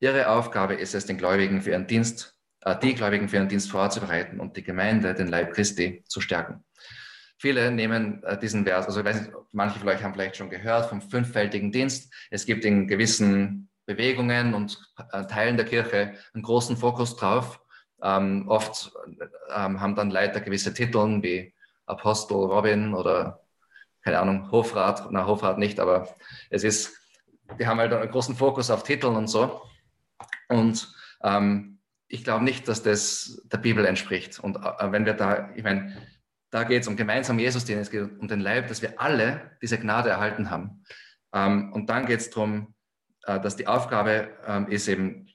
Ihre 0.00 0.30
Aufgabe 0.30 0.74
ist 0.74 0.94
es, 0.94 1.06
den 1.06 1.16
Gläubigen 1.16 1.62
für 1.62 1.70
ihren 1.70 1.86
Dienst, 1.86 2.39
die 2.82 2.94
Gläubigen 2.94 3.28
für 3.28 3.36
ihren 3.36 3.48
Dienst 3.48 3.70
vorzubereiten 3.70 4.40
und 4.40 4.56
die 4.56 4.62
Gemeinde, 4.62 5.14
den 5.14 5.28
Leib 5.28 5.54
Christi, 5.54 6.04
zu 6.06 6.20
stärken. 6.20 6.64
Viele 7.38 7.70
nehmen 7.70 8.22
äh, 8.24 8.38
diesen 8.38 8.64
Vers, 8.64 8.86
also 8.86 9.00
ich 9.00 9.06
weiß 9.06 9.20
nicht, 9.22 9.32
manche 9.52 9.78
von 9.78 9.88
euch 9.88 10.02
haben 10.02 10.12
vielleicht 10.12 10.36
schon 10.36 10.50
gehört 10.50 10.86
vom 10.86 11.00
fünffältigen 11.00 11.72
Dienst. 11.72 12.12
Es 12.30 12.44
gibt 12.44 12.66
in 12.66 12.86
gewissen 12.86 13.70
Bewegungen 13.86 14.52
und 14.52 14.78
äh, 15.12 15.24
Teilen 15.24 15.56
der 15.56 15.64
Kirche 15.64 16.14
einen 16.34 16.42
großen 16.42 16.76
Fokus 16.76 17.16
drauf. 17.16 17.60
Ähm, 18.02 18.46
oft 18.46 18.92
ähm, 19.54 19.80
haben 19.80 19.94
dann 19.94 20.10
Leiter 20.10 20.40
gewisse 20.40 20.74
Titel 20.74 21.22
wie 21.22 21.54
Apostel 21.86 22.36
Robin 22.36 22.94
oder 22.94 23.40
keine 24.02 24.20
Ahnung, 24.20 24.50
Hofrat, 24.50 25.08
na 25.10 25.26
Hofrat 25.26 25.58
nicht, 25.58 25.80
aber 25.80 26.14
es 26.50 26.64
ist, 26.64 26.96
die 27.58 27.66
haben 27.66 27.78
halt 27.78 27.92
einen 27.92 28.10
großen 28.10 28.36
Fokus 28.36 28.70
auf 28.70 28.82
Titeln 28.82 29.16
und 29.16 29.28
so. 29.28 29.62
Und 30.48 30.92
ähm, 31.22 31.79
ich 32.10 32.24
glaube 32.24 32.44
nicht, 32.44 32.66
dass 32.66 32.82
das 32.82 33.40
der 33.44 33.58
Bibel 33.58 33.84
entspricht. 33.84 34.40
Und 34.40 34.56
äh, 34.56 34.92
wenn 34.92 35.06
wir 35.06 35.14
da, 35.14 35.50
ich 35.54 35.62
meine, 35.62 35.96
da 36.50 36.64
geht 36.64 36.82
es 36.82 36.88
um 36.88 36.96
gemeinsam 36.96 37.38
Jesus, 37.38 37.68
es 37.68 37.90
geht 37.90 38.18
um 38.18 38.26
den 38.26 38.40
Leib, 38.40 38.66
dass 38.66 38.82
wir 38.82 39.00
alle 39.00 39.56
diese 39.62 39.78
Gnade 39.78 40.10
erhalten 40.10 40.50
haben. 40.50 40.84
Ähm, 41.32 41.72
und 41.72 41.88
dann 41.88 42.06
geht 42.06 42.20
es 42.20 42.30
darum, 42.30 42.74
äh, 43.22 43.40
dass 43.40 43.54
die 43.54 43.68
Aufgabe 43.68 44.28
ähm, 44.44 44.66
ist 44.68 44.88
eben, 44.88 45.28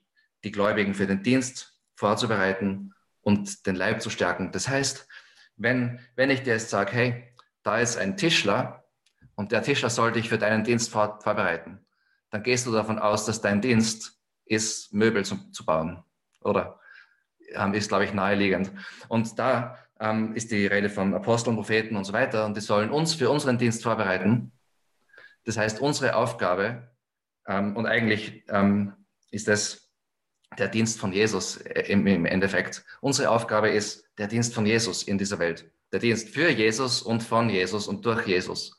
die 0.43 0.51
Gläubigen 0.51 0.93
für 0.93 1.07
den 1.07 1.23
Dienst 1.23 1.81
vorzubereiten 1.95 2.93
und 3.21 3.65
den 3.65 3.75
Leib 3.75 4.01
zu 4.01 4.11
stärken. 4.11 4.51
Das 4.51 4.67
heißt, 4.67 5.07
wenn, 5.55 5.99
wenn 6.15 6.29
ich 6.29 6.43
dir 6.43 6.53
jetzt 6.53 6.69
sage, 6.69 6.91
hey, 6.91 7.33
da 7.63 7.79
ist 7.79 7.97
ein 7.97 8.15
Tischler 8.15 8.85
und 9.33 9.51
der 9.51 9.63
Tischler 9.63 9.89
soll 9.89 10.11
dich 10.11 10.29
für 10.29 10.38
deinen 10.38 10.63
Dienst 10.63 10.91
vor, 10.91 11.19
vorbereiten, 11.23 11.83
dann 12.29 12.43
gehst 12.43 12.67
du 12.67 12.71
davon 12.71 12.99
aus, 12.99 13.25
dass 13.25 13.41
dein 13.41 13.59
Dienst 13.59 14.21
ist, 14.45 14.93
Möbel 14.93 15.25
zu, 15.25 15.49
zu 15.51 15.65
bauen. 15.65 16.03
Oder 16.45 16.79
ähm, 17.53 17.73
ist, 17.73 17.89
glaube 17.89 18.05
ich, 18.05 18.13
naheliegend. 18.13 18.71
Und 19.08 19.38
da 19.38 19.77
ähm, 19.99 20.36
ist 20.36 20.51
die 20.51 20.67
Rede 20.67 20.89
von 20.89 21.13
Aposteln, 21.13 21.55
Propheten 21.55 21.95
und 21.95 22.05
so 22.05 22.13
weiter. 22.13 22.45
Und 22.45 22.55
die 22.55 22.62
sollen 22.62 22.89
uns 22.89 23.13
für 23.13 23.29
unseren 23.29 23.58
Dienst 23.58 23.84
vorbereiten. 23.84 24.51
Das 25.45 25.58
heißt, 25.58 25.79
unsere 25.79 26.15
Aufgabe, 26.15 26.89
ähm, 27.47 27.75
und 27.75 27.86
eigentlich 27.86 28.43
ähm, 28.49 28.93
ist 29.31 29.47
das 29.47 29.86
der 30.58 30.67
Dienst 30.69 30.99
von 30.99 31.12
Jesus 31.12 31.58
im, 31.58 32.08
im 32.08 32.25
Endeffekt. 32.25 32.86
Unsere 33.01 33.29
Aufgabe 33.29 33.69
ist 33.69 34.08
der 34.17 34.27
Dienst 34.27 34.53
von 34.53 34.65
Jesus 34.65 35.03
in 35.03 35.17
dieser 35.17 35.39
Welt. 35.39 35.69
Der 35.91 35.99
Dienst 35.99 36.29
für 36.29 36.49
Jesus 36.49 37.01
und 37.01 37.23
von 37.23 37.49
Jesus 37.49 37.88
und 37.88 38.05
durch 38.05 38.25
Jesus. 38.25 38.77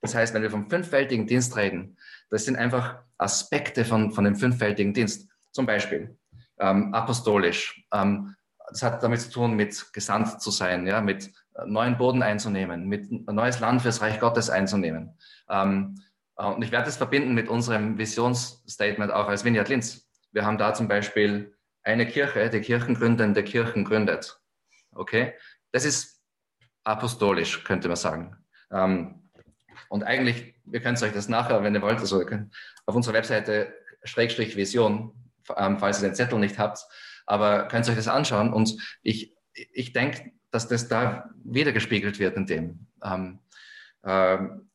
Das 0.00 0.14
heißt, 0.14 0.34
wenn 0.34 0.42
wir 0.42 0.50
vom 0.50 0.68
fünffältigen 0.68 1.26
Dienst 1.26 1.56
reden, 1.56 1.96
das 2.30 2.44
sind 2.44 2.56
einfach 2.56 3.02
Aspekte 3.16 3.84
von, 3.84 4.10
von 4.10 4.24
dem 4.24 4.34
fünffältigen 4.34 4.92
Dienst. 4.92 5.28
Zum 5.52 5.66
Beispiel 5.66 6.16
ähm, 6.64 6.94
apostolisch. 6.94 7.84
Ähm, 7.92 8.34
das 8.68 8.82
hat 8.82 9.02
damit 9.02 9.20
zu 9.20 9.30
tun, 9.30 9.54
mit 9.54 9.92
gesandt 9.92 10.40
zu 10.40 10.50
sein, 10.50 10.86
ja, 10.86 11.00
mit 11.00 11.30
neuen 11.66 11.96
Boden 11.98 12.22
einzunehmen, 12.22 12.88
mit 12.88 13.10
neues 13.26 13.60
Land 13.60 13.82
fürs 13.82 14.00
Reich 14.00 14.18
Gottes 14.18 14.50
einzunehmen. 14.50 15.16
Ähm, 15.48 16.00
äh, 16.36 16.46
und 16.46 16.62
ich 16.62 16.72
werde 16.72 16.86
das 16.86 16.96
verbinden 16.96 17.34
mit 17.34 17.48
unserem 17.48 17.98
Visionsstatement 17.98 19.12
auch 19.12 19.28
als 19.28 19.44
Vineyard 19.44 19.68
Linz. 19.68 20.08
Wir 20.32 20.44
haben 20.44 20.58
da 20.58 20.74
zum 20.74 20.88
Beispiel 20.88 21.54
eine 21.82 22.06
Kirche, 22.06 22.48
die 22.48 22.60
Kirchengründende 22.60 23.44
Kirchen 23.44 23.84
gründet. 23.84 24.40
Okay? 24.92 25.34
Das 25.72 25.84
ist 25.84 26.22
apostolisch, 26.82 27.62
könnte 27.64 27.88
man 27.88 27.96
sagen. 27.96 28.36
Ähm, 28.70 29.30
und 29.90 30.02
eigentlich, 30.02 30.54
ihr 30.72 30.80
könnt 30.80 31.00
euch 31.02 31.12
das 31.12 31.28
nachher, 31.28 31.62
wenn 31.62 31.74
ihr 31.74 31.82
wollt, 31.82 31.98
also 31.98 32.24
auf 32.86 32.94
unserer 32.94 33.14
Webseite 33.14 33.74
Schrägstrich 34.02 34.56
Vision, 34.56 35.23
falls 35.44 36.02
ihr 36.02 36.08
den 36.08 36.14
Zettel 36.14 36.38
nicht 36.38 36.58
habt, 36.58 36.86
aber 37.26 37.68
könnt 37.68 37.88
euch 37.88 37.96
das 37.96 38.08
anschauen. 38.08 38.52
Und 38.52 38.76
ich, 39.02 39.34
ich 39.52 39.92
denke, 39.92 40.32
dass 40.50 40.68
das 40.68 40.88
da 40.88 41.30
wiedergespiegelt 41.44 42.18
wird 42.18 42.36
in 42.36 42.46
dem. 42.46 42.86
Ähm, 43.02 43.40
ähm, 44.04 44.68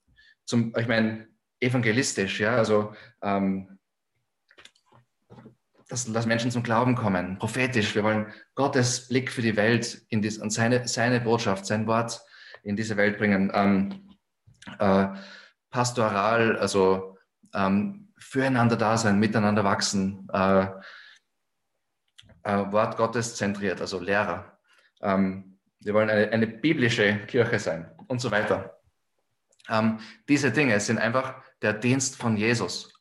zum, 0.46 0.74
ich 0.78 0.88
meine, 0.88 1.28
evangelistisch, 1.60 2.40
ja, 2.40 2.56
also 2.56 2.94
ähm, 3.22 3.80
dass, 5.88 6.12
dass, 6.12 6.26
Menschen 6.26 6.52
zum 6.52 6.64
Glauben 6.64 6.96
kommen, 6.96 7.40
prophetisch. 7.40 7.96
Wir 7.96 8.04
wollen 8.04 8.28
Gottes 8.54 9.08
Blick 9.08 9.32
für 9.32 9.42
die 9.42 9.56
Welt 9.56 10.04
in 10.10 10.22
dies, 10.22 10.38
und 10.38 10.52
seine, 10.52 10.88
seine 10.88 11.20
Botschaft, 11.20 11.66
sein 11.66 11.88
Wort 11.88 12.22
in 12.64 12.76
diese 12.76 12.96
Welt 12.96 13.18
bringen. 13.18 13.52
Ähm, 13.54 14.18
äh, 14.78 15.08
pastoral, 15.72 16.58
also 16.58 17.18
ähm, 17.54 18.09
füreinander 18.20 18.76
da 18.76 18.98
sein, 18.98 19.20
miteinander 19.20 19.64
wachsen, 19.64 20.28
äh, 20.32 20.68
äh, 22.44 22.72
Wort 22.72 22.98
Gottes 22.98 23.36
zentriert, 23.36 23.82
also 23.82 24.00
Lehrer. 24.00 24.58
Ähm, 25.02 25.60
wir 25.80 25.94
wollen 25.94 26.10
eine, 26.10 26.30
eine, 26.32 26.48
biblische 26.48 27.26
Kirche 27.28 27.60
sein 27.60 27.90
und 28.08 28.20
so 28.20 28.32
weiter. 28.32 28.80
Ähm, 29.70 30.00
diese 30.28 30.52
Dinge 30.52 30.80
sind 30.80 30.98
einfach 30.98 31.42
der 31.62 31.74
Dienst 31.74 32.18
von 32.18 32.38
Jesus. 32.38 32.94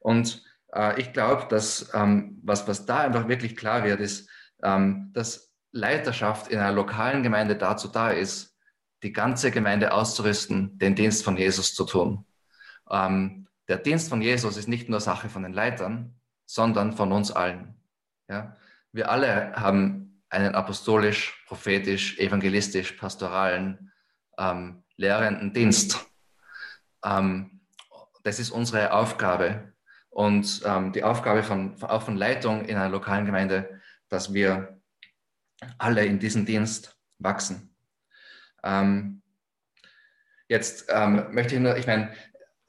Und 0.00 0.42
äh, 0.72 1.00
ich 1.00 1.12
glaube, 1.12 1.46
dass 1.48 1.90
ähm, 1.94 2.40
was, 2.42 2.66
was 2.66 2.86
da 2.86 3.00
einfach 3.00 3.28
wirklich 3.28 3.56
klar 3.56 3.84
wird, 3.84 4.00
ist, 4.00 4.28
ähm, 4.62 5.10
dass 5.12 5.52
Leiterschaft 5.72 6.48
in 6.48 6.58
einer 6.58 6.72
lokalen 6.72 7.22
Gemeinde 7.22 7.56
dazu 7.56 7.88
da 7.88 8.10
ist, 8.10 8.56
die 9.02 9.12
ganze 9.12 9.50
Gemeinde 9.50 9.92
auszurüsten, 9.92 10.78
den 10.78 10.94
Dienst 10.94 11.24
von 11.24 11.36
Jesus 11.36 11.74
zu 11.74 11.84
tun. 11.84 12.24
Ähm, 12.90 13.43
der 13.68 13.78
Dienst 13.78 14.08
von 14.08 14.22
Jesus 14.22 14.56
ist 14.56 14.68
nicht 14.68 14.88
nur 14.88 15.00
Sache 15.00 15.28
von 15.28 15.42
den 15.42 15.52
Leitern, 15.52 16.14
sondern 16.46 16.92
von 16.92 17.12
uns 17.12 17.30
allen. 17.30 17.74
Ja? 18.28 18.56
Wir 18.92 19.10
alle 19.10 19.54
haben 19.54 20.22
einen 20.28 20.54
apostolisch, 20.54 21.44
prophetisch, 21.46 22.18
evangelistisch, 22.18 22.92
pastoralen, 22.92 23.92
ähm, 24.38 24.84
lehrenden 24.96 25.52
Dienst. 25.52 26.06
Ähm, 27.04 27.60
das 28.22 28.38
ist 28.38 28.50
unsere 28.50 28.92
Aufgabe 28.92 29.72
und 30.10 30.62
ähm, 30.64 30.92
die 30.92 31.04
Aufgabe 31.04 31.42
von, 31.42 31.80
auch 31.82 32.02
von 32.02 32.16
Leitung 32.16 32.64
in 32.64 32.76
einer 32.76 32.88
lokalen 32.88 33.26
Gemeinde, 33.26 33.80
dass 34.08 34.32
wir 34.32 34.80
alle 35.78 36.04
in 36.04 36.18
diesem 36.18 36.46
Dienst 36.46 36.98
wachsen. 37.18 37.74
Ähm, 38.62 39.22
jetzt 40.48 40.86
ähm, 40.88 41.26
möchte 41.32 41.54
ich 41.54 41.60
nur, 41.60 41.76
ich 41.76 41.86
meine, 41.86 42.12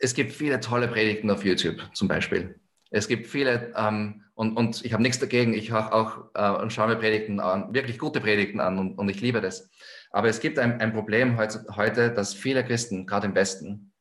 es 0.05 0.13
gibt 0.13 0.31
viele 0.31 0.59
tolle 0.59 0.87
Predigten 0.87 1.31
auf 1.31 1.43
YouTube 1.43 1.81
zum 1.93 2.07
Beispiel. 2.07 2.59
Es 2.91 3.07
gibt 3.07 3.25
viele, 3.25 3.73
ähm, 3.75 4.23
und, 4.35 4.55
und 4.55 4.85
ich 4.85 4.93
habe 4.93 5.01
nichts 5.01 5.19
dagegen, 5.19 5.55
ich 5.55 5.71
höre 5.71 5.91
auch 5.91 6.29
äh, 6.35 6.61
und 6.61 6.71
schaue 6.71 6.89
mir 6.89 6.95
Predigten 6.95 7.39
an, 7.39 7.73
wirklich 7.73 7.97
gute 7.97 8.21
Predigten 8.21 8.59
an 8.59 8.77
und, 8.77 8.95
und 8.99 9.09
ich 9.09 9.19
liebe 9.19 9.41
das. 9.41 9.69
Aber 10.11 10.29
es 10.29 10.39
gibt 10.39 10.59
ein, 10.59 10.79
ein 10.79 10.93
Problem 10.93 11.37
heute, 11.37 12.11
dass 12.11 12.35
viele 12.35 12.63
Christen, 12.63 13.07
gerade 13.07 13.27
im 13.27 13.35
Westen, 13.35 13.91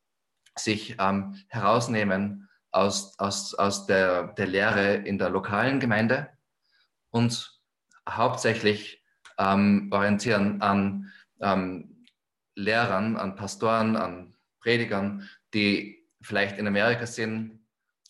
sich 0.56 0.96
ähm, 1.00 1.34
herausnehmen 1.48 2.48
aus, 2.70 3.18
aus, 3.18 3.54
aus 3.54 3.86
der, 3.86 4.28
der 4.34 4.46
Lehre 4.46 4.94
in 4.96 5.18
der 5.18 5.30
lokalen 5.30 5.80
Gemeinde 5.80 6.28
und 7.10 7.58
hauptsächlich 8.08 9.02
ähm, 9.38 9.88
orientieren 9.90 10.60
an 10.60 11.10
ähm, 11.40 12.04
Lehrern, 12.54 13.16
an 13.16 13.36
Pastoren, 13.36 13.96
an 13.96 14.34
Predigern, 14.64 15.28
die 15.54 16.06
vielleicht 16.20 16.58
in 16.58 16.66
Amerika 16.66 17.06
sind 17.06 17.64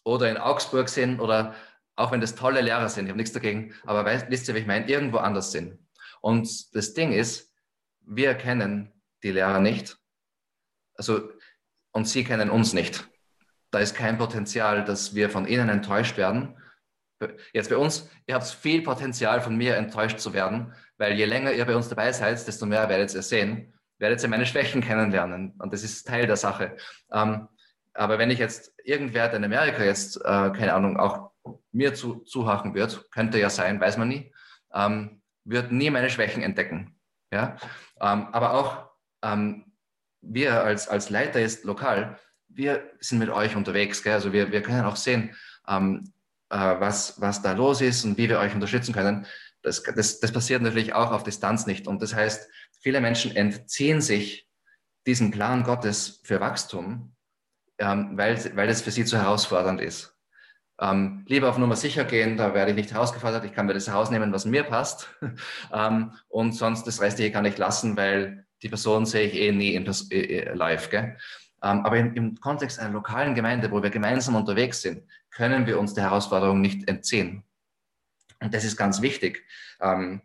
oder 0.04 0.30
in 0.30 0.36
Augsburg 0.36 0.88
sind 0.88 1.20
oder 1.20 1.54
auch 1.96 2.10
wenn 2.10 2.20
das 2.20 2.34
tolle 2.34 2.60
Lehrer 2.60 2.88
sind, 2.88 3.04
ich 3.04 3.10
habe 3.10 3.18
nichts 3.18 3.32
dagegen, 3.32 3.74
aber 3.84 4.04
weißt, 4.04 4.30
wisst 4.30 4.48
ihr, 4.48 4.54
wie 4.54 4.60
ich 4.60 4.66
meine, 4.66 4.88
irgendwo 4.88 5.18
anders 5.18 5.52
sind. 5.52 5.78
Und 6.20 6.74
das 6.74 6.94
Ding 6.94 7.12
ist, 7.12 7.52
wir 8.00 8.34
kennen 8.34 8.92
die 9.22 9.30
Lehrer 9.30 9.60
nicht, 9.60 9.96
also 10.96 11.30
und 11.92 12.08
sie 12.08 12.24
kennen 12.24 12.50
uns 12.50 12.72
nicht. 12.72 13.08
Da 13.70 13.78
ist 13.78 13.94
kein 13.94 14.18
Potenzial, 14.18 14.84
dass 14.84 15.14
wir 15.14 15.30
von 15.30 15.46
ihnen 15.46 15.68
enttäuscht 15.68 16.16
werden. 16.16 16.56
Jetzt 17.52 17.70
bei 17.70 17.76
uns, 17.76 18.08
ihr 18.26 18.34
habt 18.34 18.46
viel 18.46 18.82
Potenzial, 18.82 19.40
von 19.40 19.56
mir 19.56 19.76
enttäuscht 19.76 20.18
zu 20.18 20.32
werden, 20.32 20.74
weil 20.96 21.14
je 21.14 21.24
länger 21.24 21.52
ihr 21.52 21.64
bei 21.64 21.76
uns 21.76 21.88
dabei 21.88 22.12
seid, 22.12 22.46
desto 22.46 22.66
mehr 22.66 22.88
werdet 22.88 23.14
ihr 23.14 23.22
sehen, 23.22 23.73
werdet 24.04 24.22
ihr 24.22 24.28
meine 24.28 24.44
Schwächen 24.44 24.82
kennenlernen. 24.82 25.54
Und 25.58 25.72
das 25.72 25.82
ist 25.82 26.06
Teil 26.06 26.26
der 26.26 26.36
Sache. 26.36 26.76
Ähm, 27.10 27.48
aber 27.94 28.18
wenn 28.18 28.30
ich 28.30 28.38
jetzt 28.38 28.74
irgendwer, 28.84 29.32
in 29.32 29.42
Amerika 29.42 29.82
jetzt, 29.82 30.18
äh, 30.18 30.50
keine 30.50 30.74
Ahnung, 30.74 30.98
auch 30.98 31.30
mir 31.72 31.94
zu, 31.94 32.16
zuhachen 32.16 32.74
wird, 32.74 33.10
könnte 33.12 33.38
ja 33.38 33.48
sein, 33.48 33.80
weiß 33.80 33.96
man 33.96 34.08
nie, 34.08 34.30
ähm, 34.74 35.22
wird 35.44 35.72
nie 35.72 35.88
meine 35.88 36.10
Schwächen 36.10 36.42
entdecken. 36.42 37.00
Ja? 37.32 37.56
Ähm, 37.98 38.28
aber 38.30 38.52
auch 38.52 38.90
ähm, 39.22 39.72
wir 40.20 40.62
als, 40.62 40.86
als 40.86 41.08
Leiter 41.08 41.40
jetzt 41.40 41.64
lokal, 41.64 42.18
wir 42.48 42.90
sind 43.00 43.20
mit 43.20 43.30
euch 43.30 43.56
unterwegs. 43.56 44.02
Gell? 44.02 44.12
Also 44.12 44.34
wir, 44.34 44.52
wir 44.52 44.60
können 44.60 44.84
auch 44.84 44.96
sehen, 44.96 45.34
ähm, 45.66 46.12
äh, 46.50 46.56
was, 46.58 47.18
was 47.22 47.40
da 47.40 47.52
los 47.52 47.80
ist 47.80 48.04
und 48.04 48.18
wie 48.18 48.28
wir 48.28 48.38
euch 48.38 48.54
unterstützen 48.54 48.92
können 48.92 49.26
Das, 49.64 49.82
das, 49.82 50.20
das 50.20 50.30
passiert 50.30 50.62
natürlich 50.62 50.94
auch 50.94 51.10
auf 51.10 51.24
Distanz 51.24 51.66
nicht. 51.66 51.88
Und 51.88 52.02
das 52.02 52.14
heißt, 52.14 52.48
viele 52.80 53.00
Menschen 53.00 53.34
entziehen 53.34 54.00
sich 54.00 54.46
diesem 55.06 55.30
Plan 55.30 55.64
Gottes 55.64 56.20
für 56.22 56.40
Wachstum, 56.40 57.14
ähm, 57.78 58.16
weil, 58.16 58.56
weil 58.56 58.68
es 58.68 58.82
für 58.82 58.90
sie 58.90 59.04
zu 59.04 59.16
herausfordernd 59.16 59.80
ist. 59.80 60.14
Ähm, 60.80 61.24
lieber 61.28 61.48
auf 61.48 61.56
Nummer 61.56 61.76
sicher 61.76 62.04
gehen, 62.04 62.36
da 62.36 62.52
werde 62.52 62.72
ich 62.72 62.76
nicht 62.76 62.92
herausgefordert, 62.92 63.44
ich 63.44 63.52
kann 63.52 63.66
mir 63.66 63.74
das 63.74 63.88
herausnehmen, 63.88 64.32
was 64.32 64.44
mir 64.44 64.64
passt. 64.64 65.08
ähm, 65.72 66.12
und 66.28 66.52
sonst 66.52 66.84
das 66.86 67.00
Restliche 67.00 67.32
kann 67.32 67.44
ich 67.44 67.56
lassen, 67.56 67.96
weil 67.96 68.46
die 68.62 68.68
Person 68.68 69.06
sehe 69.06 69.28
ich 69.28 69.34
eh 69.34 69.52
nie 69.52 69.74
in, 69.74 69.86
äh, 69.86 70.16
äh, 70.18 70.54
live. 70.54 70.90
Gell? 70.90 71.16
Ähm, 71.62 71.86
aber 71.86 71.96
im, 71.96 72.14
im 72.14 72.40
Kontext 72.40 72.78
einer 72.78 72.92
lokalen 72.92 73.34
Gemeinde, 73.34 73.70
wo 73.70 73.82
wir 73.82 73.90
gemeinsam 73.90 74.34
unterwegs 74.34 74.82
sind, 74.82 75.04
können 75.30 75.66
wir 75.66 75.78
uns 75.78 75.94
der 75.94 76.04
Herausforderung 76.04 76.60
nicht 76.60 76.88
entziehen. 76.88 77.44
Und 78.44 78.52
das 78.52 78.64
ist 78.64 78.76
ganz 78.76 79.00
wichtig. 79.00 79.44
Ähm, 79.80 80.20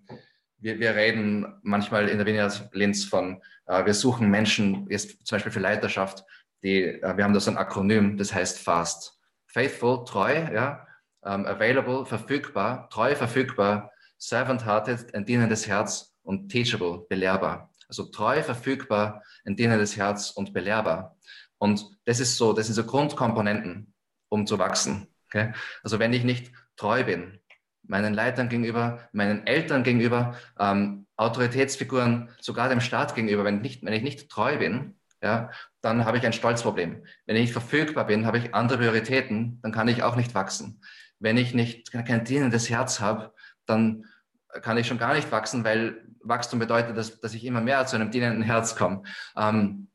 wir, 0.57 0.79
wir, 0.79 0.93
reden 0.93 1.57
manchmal 1.63 2.09
in 2.09 2.17
der 2.17 2.27
Wiener 2.27 2.51
Linz 2.73 3.05
von, 3.05 3.41
äh, 3.65 3.85
wir 3.85 3.93
suchen 3.93 4.29
Menschen, 4.29 4.87
jetzt 4.89 5.25
zum 5.25 5.37
Beispiel 5.37 5.53
für 5.53 5.61
Leiterschaft, 5.61 6.25
die, 6.61 6.83
äh, 6.83 7.15
wir 7.15 7.23
haben 7.23 7.33
da 7.33 7.39
so 7.39 7.49
ein 7.49 7.57
Akronym, 7.57 8.17
das 8.17 8.33
heißt 8.33 8.59
FAST. 8.59 9.17
Faithful, 9.47 10.03
treu, 10.05 10.33
ja, 10.53 10.85
um, 11.21 11.31
ähm, 11.31 11.45
available, 11.45 12.05
verfügbar, 12.05 12.89
treu, 12.89 13.15
verfügbar, 13.15 13.91
servant-hearted, 14.17 15.15
ein 15.15 15.25
dienendes 15.25 15.65
Herz 15.67 16.13
und 16.23 16.49
teachable, 16.49 17.05
belehrbar. 17.09 17.73
Also 17.87 18.03
treu, 18.05 18.43
verfügbar, 18.43 19.23
ein 19.45 19.55
dienendes 19.55 19.97
Herz 19.97 20.31
und 20.31 20.53
belehrbar. 20.53 21.17
Und 21.57 21.85
das 22.05 22.19
ist 22.19 22.37
so, 22.37 22.53
das 22.53 22.67
sind 22.67 22.75
so 22.75 22.83
Grundkomponenten, 22.83 23.93
um 24.27 24.45
zu 24.45 24.59
wachsen. 24.59 25.07
Okay? 25.27 25.53
Also 25.83 25.99
wenn 25.99 26.13
ich 26.13 26.23
nicht 26.23 26.51
treu 26.75 27.03
bin, 27.03 27.39
meinen 27.89 28.13
Leitern 28.13 28.49
gegenüber, 28.49 28.99
meinen 29.11 29.45
Eltern 29.45 29.83
gegenüber, 29.83 30.35
ähm, 30.59 31.07
Autoritätsfiguren, 31.17 32.29
sogar 32.39 32.69
dem 32.69 32.79
Staat 32.79 33.15
gegenüber, 33.15 33.43
wenn, 33.43 33.61
nicht, 33.61 33.83
wenn 33.83 33.93
ich 33.93 34.03
nicht 34.03 34.29
treu 34.29 34.57
bin, 34.57 34.95
ja, 35.21 35.49
dann 35.81 36.05
habe 36.05 36.17
ich 36.17 36.25
ein 36.25 36.31
Stolzproblem. 36.31 37.03
Wenn 37.25 37.35
ich 37.35 37.41
nicht 37.41 37.51
verfügbar 37.51 38.05
bin, 38.05 38.25
habe 38.25 38.37
ich 38.37 38.55
andere 38.55 38.77
Prioritäten, 38.77 39.59
dann 39.61 39.73
kann 39.73 39.89
ich 39.89 40.03
auch 40.03 40.15
nicht 40.15 40.33
wachsen. 40.33 40.81
Wenn 41.19 41.35
ich 41.35 41.53
nicht 41.53 41.91
kein 41.91 42.23
dienendes 42.23 42.69
Herz 42.69 43.01
habe, 43.01 43.33
dann 43.65 44.05
kann 44.61 44.77
ich 44.77 44.87
schon 44.87 44.97
gar 44.97 45.13
nicht 45.13 45.31
wachsen, 45.31 45.65
weil 45.65 46.01
Wachstum 46.23 46.59
bedeutet, 46.59 46.95
dass, 46.95 47.19
dass 47.19 47.33
ich 47.33 47.43
immer 47.43 47.59
mehr 47.59 47.85
zu 47.85 47.95
einem 47.95 48.11
dienenden 48.11 48.43
Herz 48.43 48.75
komme. 48.75 49.03
Ähm, 49.35 49.89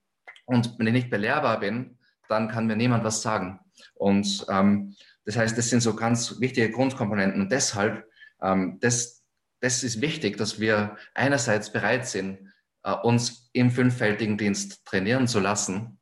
und 0.45 0.79
wenn 0.79 0.87
ich 0.89 0.93
nicht 0.93 1.11
belehrbar 1.11 1.61
bin, 1.61 1.99
dann 2.29 2.49
kann 2.49 2.67
mir 2.67 2.77
niemand 2.77 3.05
was 3.05 3.23
sagen. 3.23 3.61
Und 3.95 4.45
ähm, 4.51 4.95
das 5.25 5.37
heißt, 5.37 5.57
das 5.57 5.71
sind 5.71 5.81
so 5.81 5.95
ganz 5.95 6.41
wichtige 6.41 6.71
Grundkomponenten. 6.71 7.41
Und 7.41 7.51
deshalb, 7.53 8.07
ähm, 8.43 8.79
das, 8.81 9.25
das 9.61 9.83
ist 9.83 10.01
wichtig, 10.01 10.37
dass 10.37 10.61
wir 10.61 10.97
einerseits 11.15 11.73
bereit 11.73 12.07
sind, 12.07 12.53
äh, 12.83 12.93
uns 12.93 13.49
im 13.53 13.71
fünffältigen 13.71 14.37
Dienst 14.37 14.85
trainieren 14.85 15.27
zu 15.27 15.41
lassen 15.41 15.99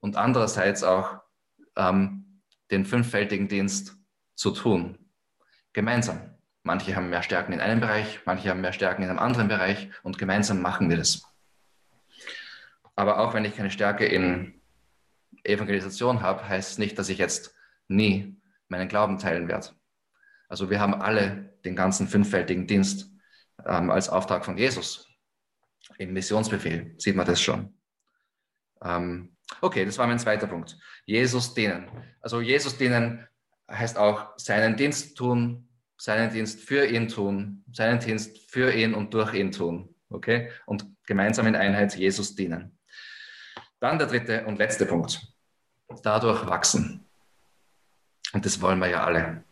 und 0.00 0.16
andererseits 0.16 0.82
auch 0.82 1.18
ähm, 1.76 2.40
den 2.70 2.86
fünffältigen 2.86 3.48
Dienst 3.48 3.96
zu 4.34 4.50
tun. 4.50 4.98
Gemeinsam. 5.72 6.30
Manche 6.64 6.94
haben 6.94 7.10
mehr 7.10 7.22
Stärken 7.22 7.52
in 7.52 7.60
einem 7.60 7.80
Bereich, 7.80 8.20
manche 8.24 8.48
haben 8.48 8.60
mehr 8.60 8.72
Stärken 8.72 9.02
in 9.02 9.10
einem 9.10 9.18
anderen 9.18 9.48
Bereich 9.48 9.90
und 10.02 10.16
gemeinsam 10.16 10.62
machen 10.62 10.88
wir 10.88 10.96
das. 10.96 11.22
Aber 12.94 13.18
auch 13.18 13.34
wenn 13.34 13.44
ich 13.44 13.56
keine 13.56 13.70
Stärke 13.70 14.06
in 14.06 14.60
Evangelisation 15.44 16.22
habe, 16.22 16.48
heißt 16.48 16.72
es 16.72 16.78
nicht, 16.78 16.98
dass 16.98 17.08
ich 17.08 17.18
jetzt 17.18 17.54
nie 17.88 18.40
meinen 18.72 18.88
Glauben 18.88 19.18
teilen 19.18 19.46
werde. 19.46 19.68
Also 20.48 20.68
wir 20.68 20.80
haben 20.80 20.94
alle 20.94 21.56
den 21.64 21.76
ganzen 21.76 22.08
fünffältigen 22.08 22.66
Dienst 22.66 23.10
ähm, 23.64 23.90
als 23.90 24.08
Auftrag 24.08 24.44
von 24.44 24.58
Jesus. 24.58 25.08
Im 25.98 26.12
Missionsbefehl 26.12 26.94
sieht 26.98 27.14
man 27.14 27.26
das 27.26 27.40
schon. 27.40 27.74
Ähm, 28.82 29.36
okay, 29.60 29.84
das 29.84 29.98
war 29.98 30.06
mein 30.06 30.18
zweiter 30.18 30.46
Punkt. 30.46 30.76
Jesus 31.04 31.54
dienen. 31.54 31.88
Also 32.20 32.40
Jesus 32.40 32.76
dienen 32.76 33.26
heißt 33.70 33.96
auch 33.96 34.36
seinen 34.36 34.76
Dienst 34.76 35.16
tun, 35.16 35.68
seinen 35.96 36.30
Dienst 36.30 36.60
für 36.60 36.84
ihn 36.86 37.08
tun, 37.08 37.64
seinen 37.72 38.00
Dienst 38.00 38.50
für 38.50 38.72
ihn 38.72 38.94
und 38.94 39.14
durch 39.14 39.34
ihn 39.34 39.52
tun. 39.52 39.94
Okay? 40.08 40.50
Und 40.66 40.86
gemeinsam 41.06 41.46
in 41.46 41.56
Einheit 41.56 41.94
Jesus 41.96 42.34
dienen. 42.34 42.78
Dann 43.80 43.98
der 43.98 44.08
dritte 44.08 44.44
und 44.46 44.58
letzte 44.58 44.86
Punkt. 44.86 45.20
Dadurch 46.02 46.46
wachsen. 46.46 47.06
Und 48.32 48.46
das 48.46 48.60
wollen 48.60 48.78
wir 48.78 48.88
ja 48.88 49.04
alle. 49.04 49.44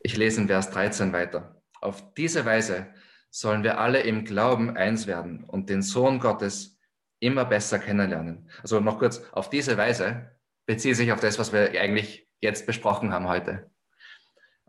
Ich 0.00 0.16
lese 0.16 0.40
in 0.40 0.48
Vers 0.48 0.70
13 0.70 1.12
weiter. 1.12 1.62
Auf 1.80 2.14
diese 2.14 2.44
Weise 2.44 2.86
sollen 3.30 3.62
wir 3.62 3.78
alle 3.78 4.00
im 4.00 4.24
Glauben 4.24 4.76
eins 4.76 5.06
werden 5.06 5.44
und 5.44 5.68
den 5.68 5.82
Sohn 5.82 6.18
Gottes 6.18 6.78
immer 7.20 7.44
besser 7.44 7.78
kennenlernen. 7.78 8.50
Also 8.62 8.80
noch 8.80 8.98
kurz, 8.98 9.22
auf 9.32 9.50
diese 9.50 9.76
Weise 9.76 10.30
bezieht 10.66 10.96
sich 10.96 11.12
auf 11.12 11.20
das, 11.20 11.38
was 11.38 11.52
wir 11.52 11.70
eigentlich 11.80 12.26
jetzt 12.40 12.66
besprochen 12.66 13.12
haben 13.12 13.28
heute. 13.28 13.70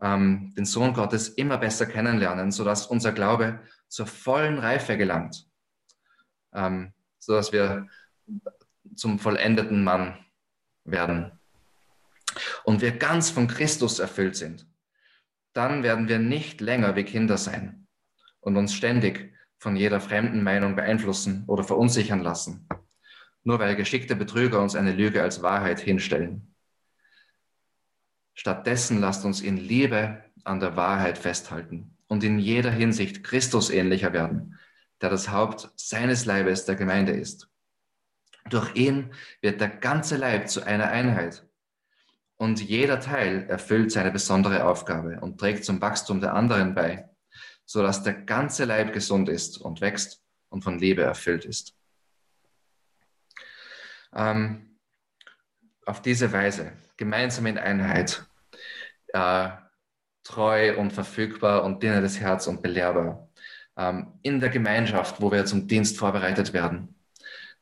Ähm, 0.00 0.52
den 0.56 0.64
Sohn 0.64 0.92
Gottes 0.94 1.28
immer 1.28 1.58
besser 1.58 1.86
kennenlernen, 1.86 2.52
sodass 2.52 2.86
unser 2.86 3.12
Glaube 3.12 3.60
zur 3.88 4.06
vollen 4.06 4.58
Reife 4.58 4.96
gelangt, 4.96 5.48
ähm, 6.52 6.92
sodass 7.18 7.52
wir 7.52 7.88
zum 8.94 9.18
vollendeten 9.18 9.82
Mann 9.82 10.18
werden 10.84 11.38
und 12.64 12.80
wir 12.80 12.92
ganz 12.92 13.30
von 13.30 13.48
Christus 13.48 13.98
erfüllt 13.98 14.36
sind, 14.36 14.66
dann 15.52 15.82
werden 15.82 16.08
wir 16.08 16.18
nicht 16.18 16.60
länger 16.60 16.96
wie 16.96 17.04
Kinder 17.04 17.36
sein 17.36 17.86
und 18.40 18.56
uns 18.56 18.74
ständig 18.74 19.32
von 19.58 19.76
jeder 19.76 20.00
fremden 20.00 20.42
Meinung 20.42 20.74
beeinflussen 20.74 21.44
oder 21.46 21.62
verunsichern 21.62 22.20
lassen, 22.20 22.66
nur 23.44 23.58
weil 23.58 23.76
geschickte 23.76 24.16
Betrüger 24.16 24.60
uns 24.60 24.74
eine 24.74 24.92
Lüge 24.92 25.22
als 25.22 25.42
Wahrheit 25.42 25.80
hinstellen. 25.80 26.54
Stattdessen 28.34 28.98
lasst 28.98 29.24
uns 29.24 29.40
in 29.40 29.56
Liebe 29.56 30.24
an 30.44 30.58
der 30.58 30.76
Wahrheit 30.76 31.18
festhalten 31.18 31.96
und 32.08 32.24
in 32.24 32.38
jeder 32.38 32.70
Hinsicht 32.70 33.22
Christus 33.22 33.70
ähnlicher 33.70 34.12
werden, 34.12 34.58
der 35.00 35.10
das 35.10 35.30
Haupt 35.30 35.70
seines 35.76 36.24
Leibes 36.24 36.64
der 36.64 36.76
Gemeinde 36.76 37.12
ist. 37.12 37.48
Durch 38.50 38.74
ihn 38.74 39.12
wird 39.40 39.60
der 39.60 39.68
ganze 39.68 40.16
Leib 40.16 40.48
zu 40.48 40.62
einer 40.64 40.88
Einheit 40.88 41.46
und 42.42 42.60
jeder 42.60 42.98
Teil 42.98 43.46
erfüllt 43.48 43.92
seine 43.92 44.10
besondere 44.10 44.64
Aufgabe 44.64 45.20
und 45.20 45.38
trägt 45.38 45.64
zum 45.64 45.80
Wachstum 45.80 46.20
der 46.20 46.34
anderen 46.34 46.74
bei, 46.74 47.08
sodass 47.64 48.02
der 48.02 48.14
ganze 48.14 48.64
Leib 48.64 48.92
gesund 48.92 49.28
ist 49.28 49.58
und 49.58 49.80
wächst 49.80 50.24
und 50.48 50.64
von 50.64 50.76
Liebe 50.76 51.02
erfüllt 51.02 51.44
ist. 51.44 51.76
Ähm, 54.12 54.76
auf 55.86 56.02
diese 56.02 56.32
Weise, 56.32 56.72
gemeinsam 56.96 57.46
in 57.46 57.58
Einheit, 57.58 58.26
äh, 59.12 59.50
treu 60.24 60.76
und 60.78 60.92
verfügbar 60.92 61.62
und 61.62 61.80
dienendes 61.80 62.18
Herz 62.18 62.48
und 62.48 62.60
belehrbar, 62.60 63.28
ähm, 63.76 64.18
in 64.22 64.40
der 64.40 64.50
Gemeinschaft, 64.50 65.20
wo 65.20 65.30
wir 65.30 65.44
zum 65.44 65.68
Dienst 65.68 65.96
vorbereitet 65.96 66.52
werden. 66.52 66.96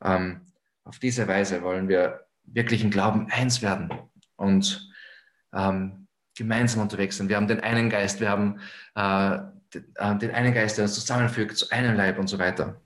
Ähm, 0.02 0.40
auf 0.84 0.98
diese 0.98 1.28
Weise 1.28 1.60
wollen 1.60 1.86
wir 1.90 2.26
wirklich 2.44 2.82
im 2.82 2.90
Glauben 2.90 3.30
eins 3.30 3.60
werden 3.60 4.09
und 4.40 4.90
ähm, 5.52 6.08
gemeinsam 6.34 6.82
unterwegs 6.82 7.18
sind. 7.18 7.28
Wir 7.28 7.36
haben 7.36 7.48
den 7.48 7.60
einen 7.60 7.90
Geist, 7.90 8.20
wir 8.20 8.30
haben 8.30 8.60
äh, 8.94 9.38
den, 9.74 9.94
äh, 9.96 10.18
den 10.18 10.30
einen 10.30 10.54
Geist, 10.54 10.78
der 10.78 10.84
uns 10.84 10.94
zusammenfügt 10.94 11.56
zu 11.56 11.70
einem 11.70 11.96
Leib 11.96 12.18
und 12.18 12.28
so 12.28 12.38
weiter. 12.38 12.80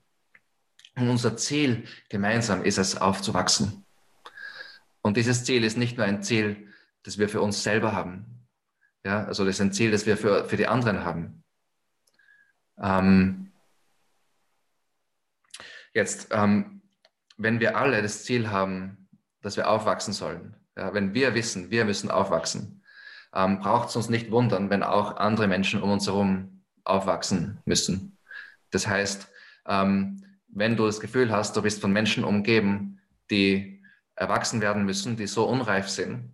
Und 0.95 1.09
unser 1.09 1.37
Ziel 1.37 1.85
gemeinsam 2.09 2.63
ist 2.63 2.77
es, 2.77 2.97
aufzuwachsen. 2.97 3.85
Und 5.01 5.17
dieses 5.17 5.45
Ziel 5.45 5.63
ist 5.63 5.77
nicht 5.77 5.97
nur 5.97 6.05
ein 6.05 6.23
Ziel, 6.23 6.67
das 7.03 7.17
wir 7.17 7.29
für 7.29 7.41
uns 7.41 7.63
selber 7.63 7.93
haben. 7.93 8.47
Ja, 9.05 9.23
also 9.25 9.45
das 9.45 9.55
ist 9.55 9.61
ein 9.61 9.71
Ziel, 9.71 9.91
das 9.91 10.05
wir 10.05 10.17
für, 10.17 10.45
für 10.45 10.57
die 10.57 10.67
anderen 10.67 11.05
haben. 11.05 11.43
Ähm, 12.81 13.51
jetzt, 15.93 16.29
ähm, 16.31 16.81
wenn 17.37 17.59
wir 17.59 17.77
alle 17.77 18.01
das 18.01 18.23
Ziel 18.25 18.49
haben, 18.49 19.07
dass 19.41 19.57
wir 19.57 19.69
aufwachsen 19.69 20.13
sollen, 20.13 20.55
ja, 20.75 20.93
wenn 20.93 21.13
wir 21.13 21.33
wissen, 21.33 21.71
wir 21.71 21.85
müssen 21.85 22.11
aufwachsen, 22.11 22.83
ähm, 23.33 23.59
braucht 23.59 23.89
es 23.89 23.95
uns 23.95 24.09
nicht 24.09 24.31
wundern, 24.31 24.69
wenn 24.69 24.83
auch 24.83 25.17
andere 25.17 25.47
Menschen 25.47 25.81
um 25.81 25.91
uns 25.91 26.07
herum 26.07 26.63
aufwachsen 26.83 27.59
müssen. 27.65 28.17
Das 28.71 28.87
heißt, 28.87 29.27
ähm, 29.67 30.23
wenn 30.47 30.77
du 30.77 30.85
das 30.85 30.99
Gefühl 30.99 31.31
hast, 31.31 31.55
du 31.55 31.61
bist 31.61 31.81
von 31.81 31.91
Menschen 31.91 32.23
umgeben, 32.23 33.01
die 33.29 33.83
erwachsen 34.15 34.61
werden 34.61 34.85
müssen, 34.85 35.17
die 35.17 35.27
so 35.27 35.45
unreif 35.45 35.89
sind, 35.89 36.31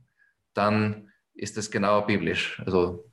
dann 0.53 1.11
ist 1.33 1.57
das 1.57 1.71
genau 1.71 2.01
biblisch. 2.01 2.61
Also 2.65 3.11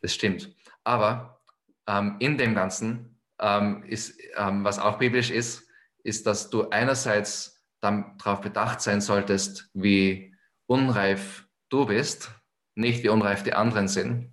das 0.00 0.14
stimmt. 0.14 0.54
Aber 0.84 1.40
ähm, 1.86 2.16
in 2.18 2.36
dem 2.36 2.54
Ganzen 2.54 3.18
ähm, 3.38 3.82
ist, 3.84 4.20
ähm, 4.36 4.64
was 4.64 4.78
auch 4.78 4.98
biblisch 4.98 5.30
ist, 5.30 5.66
ist, 6.02 6.26
dass 6.26 6.50
du 6.50 6.68
einerseits 6.70 7.64
darauf 7.80 8.40
bedacht 8.40 8.80
sein 8.80 9.00
solltest, 9.00 9.70
wie 9.74 10.31
unreif 10.72 11.46
du 11.68 11.84
bist, 11.84 12.30
nicht 12.74 13.02
wie 13.02 13.10
unreif 13.10 13.42
die 13.42 13.52
anderen 13.52 13.88
sind 13.88 14.32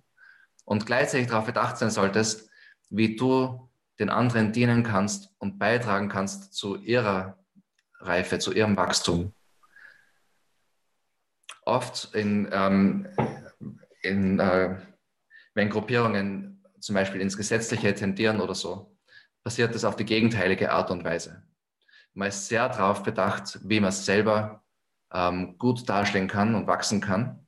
und 0.64 0.86
gleichzeitig 0.86 1.28
darauf 1.28 1.44
bedacht 1.44 1.76
sein 1.76 1.90
solltest, 1.90 2.48
wie 2.88 3.14
du 3.14 3.70
den 3.98 4.08
anderen 4.08 4.50
dienen 4.50 4.82
kannst 4.82 5.34
und 5.38 5.58
beitragen 5.58 6.08
kannst 6.08 6.54
zu 6.54 6.76
ihrer 6.76 7.38
Reife, 7.98 8.38
zu 8.38 8.54
ihrem 8.54 8.74
Wachstum. 8.78 9.34
Oft 11.66 12.14
in, 12.14 12.48
ähm, 12.50 13.06
in 14.00 14.40
äh, 14.40 14.78
wenn 15.52 15.68
Gruppierungen 15.68 16.64
zum 16.80 16.94
Beispiel 16.94 17.20
ins 17.20 17.36
Gesetzliche 17.36 17.94
tendieren 17.94 18.40
oder 18.40 18.54
so, 18.54 18.96
passiert 19.44 19.74
das 19.74 19.84
auf 19.84 19.96
die 19.96 20.06
gegenteilige 20.06 20.72
Art 20.72 20.90
und 20.90 21.04
Weise. 21.04 21.42
Man 22.14 22.28
ist 22.28 22.48
sehr 22.48 22.66
darauf 22.70 23.02
bedacht, 23.02 23.58
wie 23.62 23.80
man 23.80 23.92
selber 23.92 24.64
ähm, 25.12 25.58
gut 25.58 25.88
dastehen 25.88 26.28
kann 26.28 26.54
und 26.54 26.66
wachsen 26.66 27.00
kann. 27.00 27.46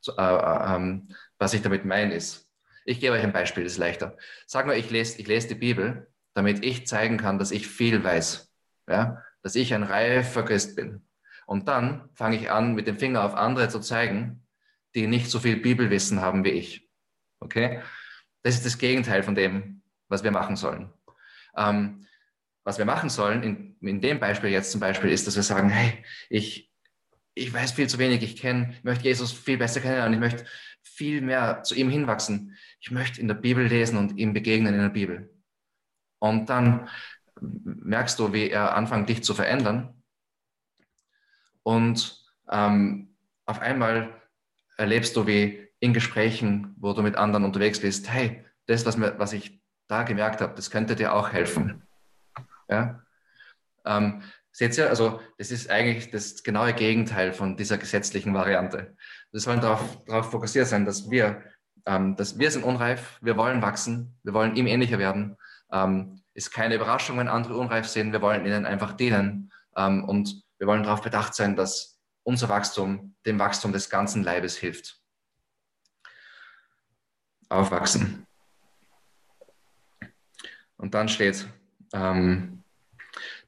So, 0.00 0.16
äh, 0.16 0.22
äh, 0.22 0.76
ähm, 0.76 1.14
was 1.38 1.54
ich 1.54 1.62
damit 1.62 1.84
meine 1.84 2.14
ist, 2.14 2.48
ich 2.84 3.00
gebe 3.00 3.14
euch 3.14 3.22
ein 3.22 3.32
Beispiel, 3.32 3.62
das 3.62 3.74
ist 3.74 3.78
leichter. 3.78 4.16
Sag 4.46 4.66
mal, 4.66 4.76
ich 4.76 4.90
lese, 4.90 5.20
ich 5.20 5.28
lese 5.28 5.48
die 5.48 5.54
Bibel, 5.54 6.12
damit 6.34 6.64
ich 6.64 6.86
zeigen 6.86 7.16
kann, 7.16 7.38
dass 7.38 7.52
ich 7.52 7.68
viel 7.68 8.02
weiß, 8.02 8.52
ja? 8.88 9.22
dass 9.42 9.54
ich 9.54 9.74
ein 9.74 9.82
reifer 9.82 10.42
Christ 10.42 10.76
bin. 10.76 11.06
Und 11.46 11.68
dann 11.68 12.08
fange 12.14 12.36
ich 12.36 12.50
an, 12.50 12.74
mit 12.74 12.86
dem 12.86 12.98
Finger 12.98 13.24
auf 13.24 13.34
andere 13.34 13.68
zu 13.68 13.80
zeigen, 13.80 14.46
die 14.94 15.06
nicht 15.06 15.30
so 15.30 15.38
viel 15.38 15.56
Bibelwissen 15.56 16.20
haben 16.20 16.44
wie 16.44 16.50
ich. 16.50 16.88
Okay? 17.40 17.82
Das 18.42 18.54
ist 18.54 18.66
das 18.66 18.78
Gegenteil 18.78 19.22
von 19.22 19.34
dem, 19.34 19.82
was 20.08 20.24
wir 20.24 20.30
machen 20.30 20.56
sollen. 20.56 20.92
Ähm, 21.56 22.06
was 22.64 22.78
wir 22.78 22.84
machen 22.84 23.10
sollen, 23.10 23.42
in, 23.42 23.76
in 23.80 24.00
dem 24.00 24.20
Beispiel 24.20 24.50
jetzt 24.50 24.70
zum 24.70 24.80
Beispiel, 24.80 25.10
ist, 25.10 25.26
dass 25.26 25.36
wir 25.36 25.42
sagen, 25.42 25.68
hey, 25.68 26.04
ich, 26.30 26.71
ich 27.34 27.52
weiß 27.52 27.72
viel 27.72 27.88
zu 27.88 27.98
wenig, 27.98 28.22
ich 28.22 28.36
kenne, 28.36 28.74
möchte 28.82 29.04
Jesus 29.04 29.32
viel 29.32 29.56
besser 29.56 29.80
kennenlernen, 29.80 30.14
ich 30.14 30.20
möchte 30.20 30.44
viel 30.82 31.20
mehr 31.20 31.62
zu 31.62 31.74
ihm 31.74 31.88
hinwachsen. 31.88 32.56
Ich 32.80 32.90
möchte 32.90 33.20
in 33.20 33.28
der 33.28 33.34
Bibel 33.34 33.66
lesen 33.66 33.96
und 33.96 34.18
ihm 34.18 34.32
begegnen 34.32 34.74
in 34.74 34.80
der 34.80 34.88
Bibel. 34.88 35.30
Und 36.18 36.50
dann 36.50 36.88
merkst 37.40 38.18
du, 38.18 38.32
wie 38.32 38.50
er 38.50 38.74
anfängt, 38.74 39.08
dich 39.08 39.24
zu 39.24 39.34
verändern. 39.34 40.02
Und 41.62 42.22
ähm, 42.50 43.16
auf 43.46 43.60
einmal 43.60 44.20
erlebst 44.76 45.16
du, 45.16 45.26
wie 45.26 45.68
in 45.80 45.92
Gesprächen, 45.92 46.74
wo 46.78 46.92
du 46.92 47.02
mit 47.02 47.16
anderen 47.16 47.44
unterwegs 47.44 47.80
bist, 47.80 48.10
hey, 48.10 48.44
das, 48.66 48.86
was, 48.86 48.96
mir, 48.96 49.18
was 49.18 49.32
ich 49.32 49.60
da 49.88 50.02
gemerkt 50.02 50.40
habe, 50.40 50.54
das 50.54 50.70
könnte 50.70 50.94
dir 50.94 51.14
auch 51.14 51.32
helfen. 51.32 51.82
Ja? 52.68 53.02
Ähm, 53.84 54.22
seht 54.52 54.76
ihr, 54.78 54.88
also 54.88 55.20
das 55.38 55.50
ist 55.50 55.70
eigentlich 55.70 56.10
das 56.10 56.42
genaue 56.42 56.74
Gegenteil 56.74 57.32
von 57.32 57.56
dieser 57.56 57.78
gesetzlichen 57.78 58.34
Variante. 58.34 58.94
Wir 59.30 59.40
sollen 59.40 59.60
darauf, 59.60 60.04
darauf 60.04 60.30
fokussiert 60.30 60.66
sein, 60.66 60.84
dass 60.84 61.10
wir, 61.10 61.42
ähm, 61.86 62.16
dass 62.16 62.38
wir 62.38 62.50
sind 62.50 62.62
unreif, 62.62 63.18
wir 63.22 63.36
wollen 63.36 63.62
wachsen, 63.62 64.18
wir 64.22 64.34
wollen 64.34 64.54
ihm 64.54 64.66
ähnlicher 64.66 64.98
werden. 64.98 65.36
Ähm, 65.72 66.22
ist 66.34 66.52
keine 66.52 66.76
Überraschung, 66.76 67.18
wenn 67.18 67.28
andere 67.28 67.56
unreif 67.56 67.86
sind, 67.86 68.12
wir 68.12 68.22
wollen 68.22 68.46
ihnen 68.46 68.66
einfach 68.66 68.92
dienen 68.92 69.50
ähm, 69.76 70.04
und 70.04 70.42
wir 70.58 70.66
wollen 70.66 70.82
darauf 70.82 71.02
bedacht 71.02 71.34
sein, 71.34 71.56
dass 71.56 71.98
unser 72.22 72.48
Wachstum 72.48 73.16
dem 73.26 73.38
Wachstum 73.38 73.72
des 73.72 73.90
ganzen 73.90 74.22
Leibes 74.22 74.56
hilft 74.56 75.02
aufwachsen. 77.48 78.26
Und 80.76 80.94
dann 80.94 81.08
steht 81.08 81.46
ähm, 81.92 82.61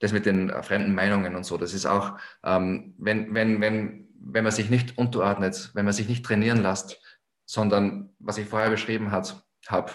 das 0.04 0.12
mit 0.12 0.26
den 0.26 0.50
fremden 0.62 0.94
Meinungen 0.94 1.34
und 1.34 1.44
so. 1.44 1.56
Das 1.56 1.74
ist 1.74 1.86
auch, 1.86 2.18
ähm, 2.44 2.94
wenn, 2.98 3.34
wenn, 3.34 3.60
wenn, 3.60 4.08
wenn 4.20 4.44
man 4.44 4.52
sich 4.52 4.70
nicht 4.70 4.98
unterordnet, 4.98 5.70
wenn 5.74 5.84
man 5.84 5.94
sich 5.94 6.08
nicht 6.08 6.24
trainieren 6.24 6.62
lässt, 6.62 7.00
sondern 7.46 8.10
was 8.18 8.38
ich 8.38 8.48
vorher 8.48 8.70
beschrieben 8.70 9.10
habe, 9.10 9.90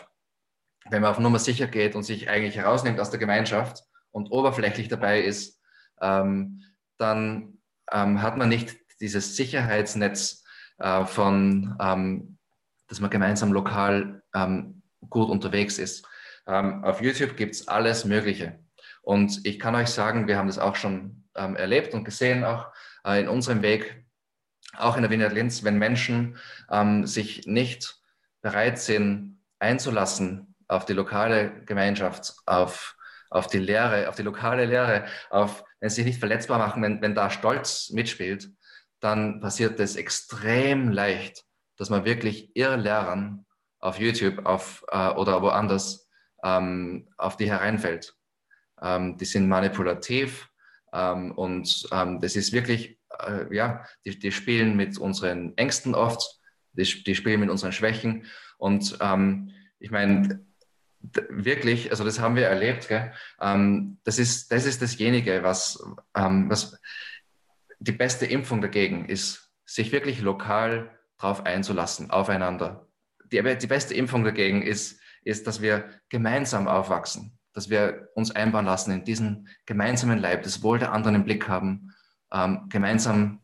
wenn 0.89 1.02
man 1.02 1.12
auf 1.12 1.19
Nummer 1.19 1.39
sicher 1.39 1.67
geht 1.67 1.95
und 1.95 2.04
sich 2.04 2.30
eigentlich 2.30 2.58
herausnimmt 2.58 3.00
aus 3.00 3.12
der 3.12 3.19
Gemeinschaft 3.19 3.84
und 4.12 4.32
oberflächlich 4.32 4.88
dabei 4.88 5.22
ist, 5.22 5.62
ähm, 6.02 6.63
dann 6.98 7.60
ähm, 7.91 8.22
hat 8.22 8.38
man 8.38 8.50
nicht 8.50 8.78
dieses 9.00 9.36
Sicherheitsnetz 9.36 10.43
äh, 10.80 11.06
von 11.06 11.76
ähm, 11.80 12.39
dass 12.89 13.00
man 13.00 13.10
gemeinsam 13.10 13.54
lokal 13.54 14.24
ähm, 14.34 14.82
gut 15.10 15.30
unterwegs 15.30 15.78
ist. 15.78 16.06
Ähm, 16.48 16.84
auf 16.84 17.02
YouTube 17.02 17.38
gibt 17.38 17.56
es 17.56 17.67
alles 17.67 18.04
Mögliche. 18.04 18.60
Und 19.10 19.43
ich 19.43 19.58
kann 19.58 19.74
euch 19.74 19.88
sagen, 19.88 20.28
wir 20.28 20.38
haben 20.38 20.45
das 20.45 20.60
auch 20.60 20.76
schon 20.76 21.24
ähm, 21.34 21.56
erlebt 21.56 21.95
und 21.95 22.04
gesehen, 22.04 22.43
auch 22.43 22.67
äh, 23.04 23.19
in 23.19 23.28
unserem 23.28 23.63
Weg, 23.63 24.06
auch 24.78 24.98
in 24.98 25.02
der 25.02 25.10
Wiener 25.10 25.30
Linz, 25.30 25.63
wenn 25.63 25.80
Menschen 25.80 26.38
ähm, 26.69 27.08
sich 27.08 27.48
nicht 27.48 27.98
bereit 28.43 28.78
sind, 28.78 29.41
einzulassen 29.58 30.54
auf 30.67 30.86
die 30.86 30.93
lokale 30.93 31.65
Gemeinschaft, 31.65 32.36
auf, 32.45 32.95
auf 33.32 33.48
die 33.48 33.58
Lehre, 33.58 34.10
auf 34.10 34.15
die 34.15 34.22
lokale 34.22 34.65
Lehre, 34.65 35.06
auf, 35.32 35.63
wenn 35.80 35.89
sie 35.89 35.95
sich 35.95 36.06
nicht 36.06 36.19
verletzbar 36.19 36.60
machen, 36.60 36.84
wenn, 36.84 37.02
wenn 37.02 37.15
da 37.15 37.32
Stolz 37.32 37.89
mitspielt, 37.89 38.52
dann 39.00 39.41
passiert 39.41 39.80
das 39.80 39.95
extrem 39.95 40.91
leicht, 40.91 41.45
dass 41.78 41.89
man 41.89 42.06
wirklich 42.06 42.56
ihre 42.56 42.76
Lehrern 42.76 43.48
auf 43.80 44.00
YouTube 44.00 44.45
auf, 44.45 44.86
äh, 44.91 45.10
oder 45.13 45.41
woanders 45.41 46.08
ähm, 46.43 47.10
auf 47.17 47.38
die 47.38 47.50
hereinfällt. 47.50 48.18
Ähm, 48.82 49.18
die 49.18 49.26
sind 49.26 49.48
manipulativ 49.48 50.50
ähm, 50.94 51.32
und 51.32 51.88
ähm, 51.92 52.20
das 52.20 52.36
ist 52.36 52.54
wirklich, 52.54 53.00
äh, 53.20 53.54
ja, 53.56 53.86
die, 54.06 54.18
die, 54.18 54.32
spielen 54.32 54.76
mit 54.76 54.98
unseren 54.98 55.58
Ängsten 55.58 55.96
oft, 55.96 56.39
die, 56.74 57.04
die 57.04 57.15
spielen 57.15 57.42
mit 57.42 57.50
unseren 57.50 57.72
Schwächen 57.72 58.26
und 58.58 58.98
ähm, 59.02 59.52
ich 59.80 59.92
meine, 59.92 60.46
wirklich, 61.30 61.92
also 61.92 62.04
das 62.04 62.20
haben 62.20 62.36
wir 62.36 62.48
erlebt? 62.48 62.89
Ähm, 63.39 64.00
das, 64.04 64.20
ist, 64.20 64.52
das 64.52 64.65
ist 64.65 64.82
dasjenige, 64.82 65.44
was, 65.44 65.82
was 66.13 66.78
die 67.80 67.94
beste 67.94 68.26
Impfung 68.26 68.62
dagegen 68.62 69.06
ist, 69.06 69.50
sich 69.65 69.92
wirklich 69.92 70.22
lokal 70.22 70.89
darauf 71.18 71.46
einzulassen, 71.46 72.12
aufeinander. 72.12 72.88
Die, 73.32 73.42
die 73.42 73.68
beste 73.68 73.94
Impfung 73.94 74.24
dagegen 74.24 74.62
ist, 74.62 75.00
ist, 75.24 75.48
dass 75.48 75.62
wir 75.62 75.89
gemeinsam 76.10 76.68
aufwachsen, 76.68 77.38
dass 77.60 77.69
wir 77.69 78.08
uns 78.15 78.32
einbauen 78.32 78.63
lassen 78.63 78.91
in 78.91 79.04
diesen 79.04 79.50
gemeinsamen 79.65 80.17
Leib, 80.17 80.43
das 80.43 80.63
Wohl 80.63 80.80
der 80.80 80.93
anderen 80.93 81.15
im 81.15 81.26
Blick 81.26 81.50
haben, 81.50 81.93
ähm, 82.32 82.69
gemeinsam 82.69 83.41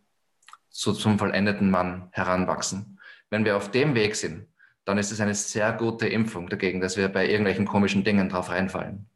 zu, 0.70 0.94
zum 0.94 1.20
vollendeten 1.20 1.70
Mann 1.70 2.08
heranwachsen. 2.14 2.98
Wenn 3.30 3.44
wir 3.44 3.58
auf 3.58 3.72
dem 3.72 3.94
Weg 3.94 4.16
sind, 4.16 4.48
dann 4.86 4.98
ist 4.98 5.12
es 5.12 5.20
eine 5.20 5.36
sehr 5.36 5.74
gute 5.74 6.08
Impfung 6.08 6.48
dagegen, 6.48 6.80
dass 6.80 6.96
wir 6.96 7.10
bei 7.10 7.28
irgendwelchen 7.28 7.66
komischen 7.66 8.06
Dingen 8.06 8.30
drauf 8.30 8.50
reinfallen. 8.50 9.10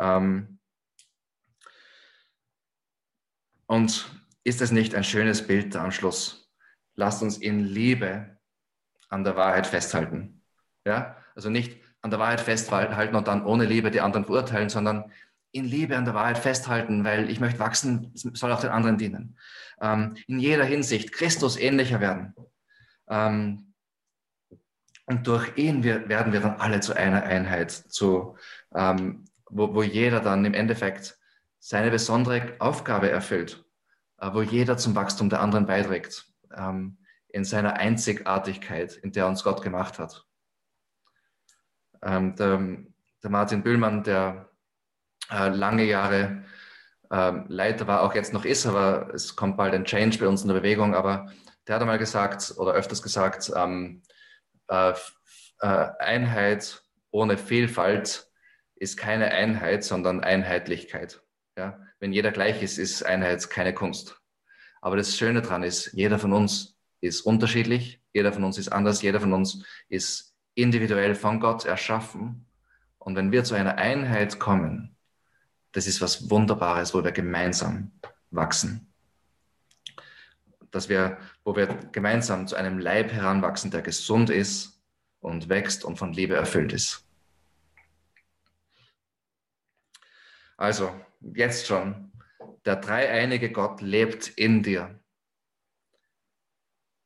Ähm 0.00 0.58
und 3.66 4.10
ist 4.42 4.60
es 4.62 4.72
nicht 4.72 4.96
ein 4.96 5.04
schönes 5.04 5.46
Bild 5.46 5.76
am 5.76 5.92
Schluss? 5.92 6.46
lasst 6.96 7.22
uns 7.22 7.38
in 7.38 7.60
Liebe 7.60 8.36
an 9.08 9.22
der 9.22 9.36
Wahrheit 9.36 9.68
festhalten. 9.68 10.42
Ja? 10.84 11.16
Also 11.36 11.50
nicht 11.50 11.78
an 12.06 12.10
der 12.10 12.20
Wahrheit 12.20 12.40
festhalten 12.40 13.16
und 13.16 13.26
dann 13.26 13.44
ohne 13.44 13.64
Liebe 13.64 13.90
die 13.90 14.00
anderen 14.00 14.24
verurteilen, 14.24 14.68
sondern 14.68 15.10
in 15.50 15.64
Liebe 15.64 15.96
an 15.96 16.04
der 16.04 16.14
Wahrheit 16.14 16.38
festhalten, 16.38 17.04
weil 17.04 17.28
ich 17.28 17.40
möchte 17.40 17.58
wachsen, 17.58 18.12
soll 18.14 18.52
auch 18.52 18.60
den 18.60 18.70
anderen 18.70 18.96
dienen. 18.96 19.36
Ähm, 19.80 20.16
in 20.28 20.38
jeder 20.38 20.64
Hinsicht 20.64 21.10
Christus 21.12 21.56
ähnlicher 21.56 22.00
werden. 22.00 22.32
Ähm, 23.08 23.74
und 25.06 25.26
durch 25.26 25.56
ihn 25.56 25.82
wir, 25.82 26.08
werden 26.08 26.32
wir 26.32 26.40
dann 26.40 26.60
alle 26.60 26.78
zu 26.78 26.94
einer 26.94 27.24
Einheit, 27.24 27.72
zu, 27.72 28.36
ähm, 28.72 29.24
wo, 29.50 29.74
wo 29.74 29.82
jeder 29.82 30.20
dann 30.20 30.44
im 30.44 30.54
Endeffekt 30.54 31.18
seine 31.58 31.90
besondere 31.90 32.54
Aufgabe 32.60 33.10
erfüllt, 33.10 33.64
äh, 34.18 34.30
wo 34.32 34.42
jeder 34.42 34.76
zum 34.76 34.94
Wachstum 34.94 35.28
der 35.28 35.40
anderen 35.40 35.66
beiträgt 35.66 36.26
ähm, 36.56 36.98
in 37.28 37.44
seiner 37.44 37.74
Einzigartigkeit, 37.74 38.94
in 38.94 39.10
der 39.10 39.26
uns 39.26 39.42
Gott 39.42 39.60
gemacht 39.62 39.98
hat. 39.98 40.25
Ähm, 42.06 42.36
der, 42.36 42.60
der, 43.22 43.30
Martin 43.30 43.62
Bühlmann, 43.64 44.04
der 44.04 44.48
äh, 45.30 45.48
lange 45.48 45.84
Jahre 45.84 46.44
äh, 47.10 47.32
Leiter 47.48 47.88
war, 47.88 48.02
auch 48.02 48.14
jetzt 48.14 48.32
noch 48.32 48.44
ist, 48.44 48.64
aber 48.64 49.12
es 49.12 49.34
kommt 49.34 49.56
bald 49.56 49.74
ein 49.74 49.84
Change 49.84 50.18
bei 50.18 50.28
uns 50.28 50.42
in 50.42 50.48
der 50.48 50.54
Bewegung, 50.54 50.94
aber 50.94 51.32
der 51.66 51.74
hat 51.74 51.82
einmal 51.82 51.98
gesagt 51.98 52.54
oder 52.58 52.72
öfters 52.72 53.02
gesagt, 53.02 53.50
ähm, 53.56 54.02
äh, 54.68 54.92
äh 55.60 55.88
Einheit 55.98 56.82
ohne 57.10 57.38
Vielfalt 57.38 58.30
ist 58.76 58.96
keine 58.96 59.32
Einheit, 59.32 59.82
sondern 59.82 60.22
Einheitlichkeit. 60.22 61.22
Ja? 61.58 61.80
Wenn 61.98 62.12
jeder 62.12 62.30
gleich 62.30 62.62
ist, 62.62 62.78
ist 62.78 63.02
Einheit 63.02 63.50
keine 63.50 63.74
Kunst. 63.74 64.20
Aber 64.80 64.96
das 64.96 65.16
Schöne 65.16 65.42
daran 65.42 65.64
ist, 65.64 65.92
jeder 65.94 66.20
von 66.20 66.32
uns 66.32 66.78
ist 67.00 67.22
unterschiedlich, 67.22 68.00
jeder 68.12 68.32
von 68.32 68.44
uns 68.44 68.58
ist 68.58 68.68
anders, 68.68 69.02
jeder 69.02 69.20
von 69.20 69.32
uns 69.32 69.64
ist 69.88 70.35
individuell 70.56 71.14
von 71.14 71.38
Gott 71.38 71.64
erschaffen. 71.64 72.46
Und 72.98 73.14
wenn 73.14 73.30
wir 73.30 73.44
zu 73.44 73.54
einer 73.54 73.76
Einheit 73.76 74.40
kommen, 74.40 74.96
das 75.70 75.86
ist 75.86 76.00
was 76.00 76.28
Wunderbares, 76.30 76.94
wo 76.94 77.04
wir 77.04 77.12
gemeinsam 77.12 77.92
wachsen. 78.30 78.92
Dass 80.72 80.88
wir, 80.88 81.18
wo 81.44 81.54
wir 81.54 81.66
gemeinsam 81.92 82.48
zu 82.48 82.56
einem 82.56 82.78
Leib 82.78 83.12
heranwachsen, 83.12 83.70
der 83.70 83.82
gesund 83.82 84.30
ist 84.30 84.82
und 85.20 85.48
wächst 85.48 85.84
und 85.84 85.98
von 85.98 86.12
Liebe 86.12 86.34
erfüllt 86.34 86.72
ist. 86.72 87.06
Also, 90.56 90.90
jetzt 91.20 91.66
schon, 91.66 92.10
der 92.64 92.76
dreieinige 92.76 93.52
Gott 93.52 93.82
lebt 93.82 94.28
in 94.28 94.62
dir. 94.62 94.98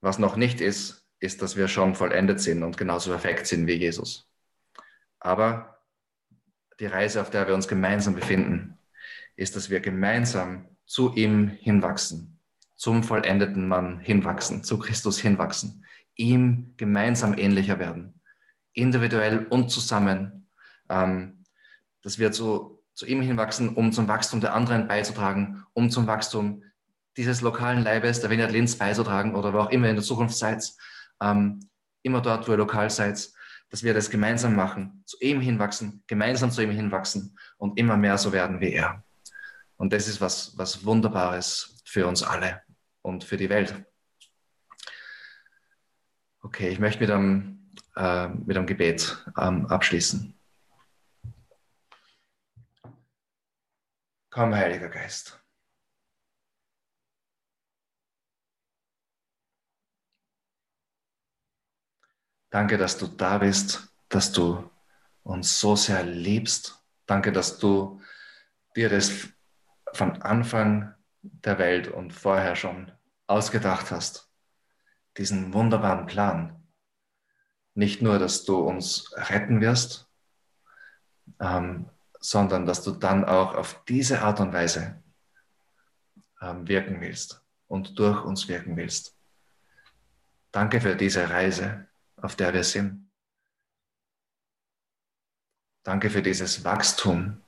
Was 0.01 0.18
noch 0.18 0.36
nicht 0.36 0.61
ist, 0.61 1.01
ist, 1.21 1.43
dass 1.43 1.57
wir 1.57 1.68
schon 1.68 1.95
vollendet 1.95 2.41
sind 2.41 2.62
und 2.62 2.77
genauso 2.77 3.11
perfekt 3.11 3.47
sind 3.47 3.66
wie 3.66 3.75
Jesus. 3.75 4.29
Aber 5.21 5.79
die 6.81 6.87
Reise, 6.87 7.21
auf 7.21 7.31
der 7.31 7.47
wir 7.47 7.55
uns 7.55 7.68
gemeinsam 7.68 8.14
befinden, 8.14 8.79
ist, 9.37 9.55
dass 9.55 9.71
wir 9.71 9.81
gemeinsam 9.81 10.66
zu 10.87 11.14
ihm 11.14 11.49
hinwachsen, 11.49 12.39
zum 12.75 13.05
vollendeten 13.05 13.68
Mann 13.68 14.01
hinwachsen, 14.01 14.64
zu 14.64 14.79
Christus 14.79 15.18
hinwachsen, 15.18 15.85
ihm 16.16 16.75
gemeinsam 16.79 17.37
ähnlicher 17.37 17.79
werden, 17.79 18.14
individuell 18.73 19.47
und 19.47 19.71
zusammen, 19.71 20.49
ähm, 20.89 21.45
dass 22.03 22.18
wir 22.18 22.33
zu, 22.33 22.83
zu 22.95 23.07
ihm 23.07 23.21
hinwachsen, 23.21 23.75
um 23.75 23.93
zum 23.93 24.09
Wachstum 24.09 24.41
der 24.41 24.55
anderen 24.55 24.89
beizutragen, 24.89 25.64
um 25.75 25.91
zum 25.91 26.07
Wachstum 26.07 26.64
dieses 27.16 27.43
lokalen 27.43 27.83
Leibes, 27.83 28.21
der 28.21 28.31
Vineyard 28.31 28.53
Linz 28.53 28.77
beizutragen 28.77 29.35
oder 29.35 29.53
wo 29.53 29.59
auch 29.59 29.71
immer 29.71 29.89
in 29.89 29.97
der 29.97 30.05
Zukunft 30.05 30.37
seid, 30.37 30.73
ähm, 31.21 31.68
immer 32.03 32.21
dort, 32.21 32.47
wo 32.49 32.53
ihr 32.53 32.59
lokal 32.59 32.91
seid, 32.91 33.31
dass 33.71 33.83
wir 33.85 33.95
das 33.95 34.11
gemeinsam 34.11 34.57
machen, 34.57 35.03
zu 35.07 35.16
ihm 35.21 35.41
hinwachsen, 35.41 36.03
gemeinsam 36.07 36.51
zu 36.51 36.62
ihm 36.62 36.71
hinwachsen 36.71 37.39
und 37.57 37.79
immer 37.79 37.97
mehr 37.97 38.18
so 38.18 38.33
werden 38.33 38.61
wie 38.61 38.73
er. 38.73 39.05
Und 39.77 39.93
das 39.93 40.09
ist 40.09 40.21
was, 40.21 40.57
was 40.59 40.85
Wunderbares 40.85 41.83
für 41.85 42.07
uns 42.07 42.23
alle 42.23 42.62
und 43.03 43.25
für 43.25 43.37
die 43.37 43.49
Welt. 43.49 43.75
Okay, 46.43 46.68
ich 46.68 46.79
möchte 46.79 47.01
mit 47.01 47.11
einem, 47.11 47.71
äh, 47.97 48.29
mit 48.29 48.57
einem 48.57 48.66
Gebet 48.66 49.25
ähm, 49.39 49.66
abschließen. 49.66 50.35
Komm, 54.31 54.55
Heiliger 54.55 54.89
Geist. 54.89 55.41
Danke, 62.51 62.78
dass 62.78 62.98
du 62.98 63.07
da 63.07 63.38
bist, 63.38 63.88
dass 64.09 64.32
du 64.32 64.68
uns 65.22 65.61
so 65.61 65.76
sehr 65.76 66.03
liebst. 66.03 66.82
Danke, 67.07 67.30
dass 67.32 67.59
du 67.59 68.01
dir 68.74 68.88
das 68.88 69.28
von 69.92 70.20
Anfang 70.22 70.94
der 71.22 71.59
Welt 71.59 71.88
und 71.88 72.12
vorher 72.12 72.57
schon 72.57 72.90
ausgedacht 73.26 73.90
hast. 73.90 74.28
Diesen 75.16 75.53
wunderbaren 75.55 76.07
Plan. 76.07 76.57
Nicht 77.74 78.03
nur, 78.03 78.18
dass 78.18 78.44
du 78.44 78.59
uns 78.59 79.12
retten 79.14 79.61
wirst, 79.61 80.09
ähm, 81.40 81.88
sondern 82.18 82.66
dass 82.66 82.82
du 82.82 82.90
dann 82.90 83.24
auch 83.24 83.55
auf 83.55 83.84
diese 83.84 84.22
Art 84.22 84.40
und 84.40 84.53
Weise 84.53 85.03
ähm, 86.40 86.66
wirken 86.66 87.01
willst 87.01 87.44
und 87.68 87.98
durch 87.98 88.24
uns 88.24 88.48
wirken 88.48 88.76
willst. 88.76 89.16
Danke 90.51 90.80
für 90.80 90.96
diese 90.96 91.30
Reise 91.30 91.89
auf 92.23 92.37
der 92.37 92.53
wir 92.55 92.64
sind. 92.64 93.11
Danke 95.83 96.11
für 96.11 96.23
dieses 96.23 96.64
Wachstum, 96.64 97.43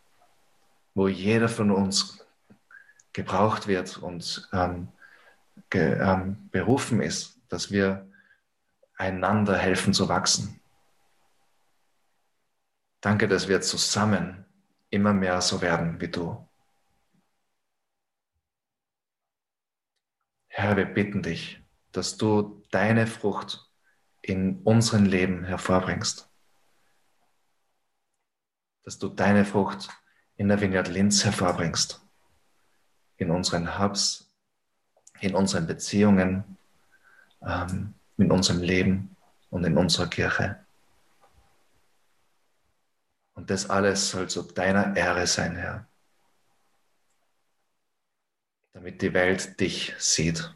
wo 0.95 1.09
jeder 1.09 1.49
von 1.49 1.71
uns 1.71 2.25
gebraucht 3.13 3.67
wird 3.67 3.99
und 3.99 4.49
ähm, 4.53 4.89
ge, 5.69 5.99
ähm, 6.01 6.49
berufen 6.51 7.03
ist, 7.03 7.41
dass 7.49 7.71
wir 7.71 8.11
einander 8.97 9.59
helfen 9.59 9.93
zu 9.93 10.09
wachsen. 10.09 10.61
Danke, 13.01 13.29
dass 13.29 13.49
wir 13.49 13.61
zusammen 13.61 14.45
immer 14.91 15.13
mehr 15.13 15.41
so 15.41 15.61
werden 15.61 16.01
wie 16.01 16.09
du. 16.09 16.49
Herr, 20.49 20.77
wir 20.77 20.85
bitten 20.85 21.23
dich, 21.23 21.61
dass 21.93 22.17
du 22.17 22.63
deine 22.71 23.07
Frucht 23.07 23.72
in 24.23 24.63
unserem 24.63 25.05
Leben 25.05 25.45
hervorbringst. 25.45 26.29
Dass 28.85 28.99
du 28.99 29.09
deine 29.09 29.45
Frucht 29.45 29.91
in 30.37 30.49
der 30.49 30.61
Vineyard 30.61 30.89
Linz 30.89 31.25
hervorbringst. 31.25 32.01
In 33.17 33.31
unseren 33.31 33.79
Hubs, 33.79 34.33
in 35.21 35.35
unseren 35.35 35.67
Beziehungen, 35.67 36.57
ähm, 37.43 37.95
in 38.17 38.31
unserem 38.31 38.63
Leben 38.63 39.17
und 39.51 39.65
in 39.65 39.77
unserer 39.77 40.09
Kirche. 40.09 40.65
Und 43.35 43.51
das 43.51 43.69
alles 43.69 44.11
soll 44.11 44.29
zu 44.29 44.43
deiner 44.43 44.97
Ehre 44.97 45.27
sein, 45.27 45.57
Herr. 45.57 45.87
Damit 48.73 49.03
die 49.03 49.13
Welt 49.15 49.61
dich 49.61 49.95
sieht 49.99 50.53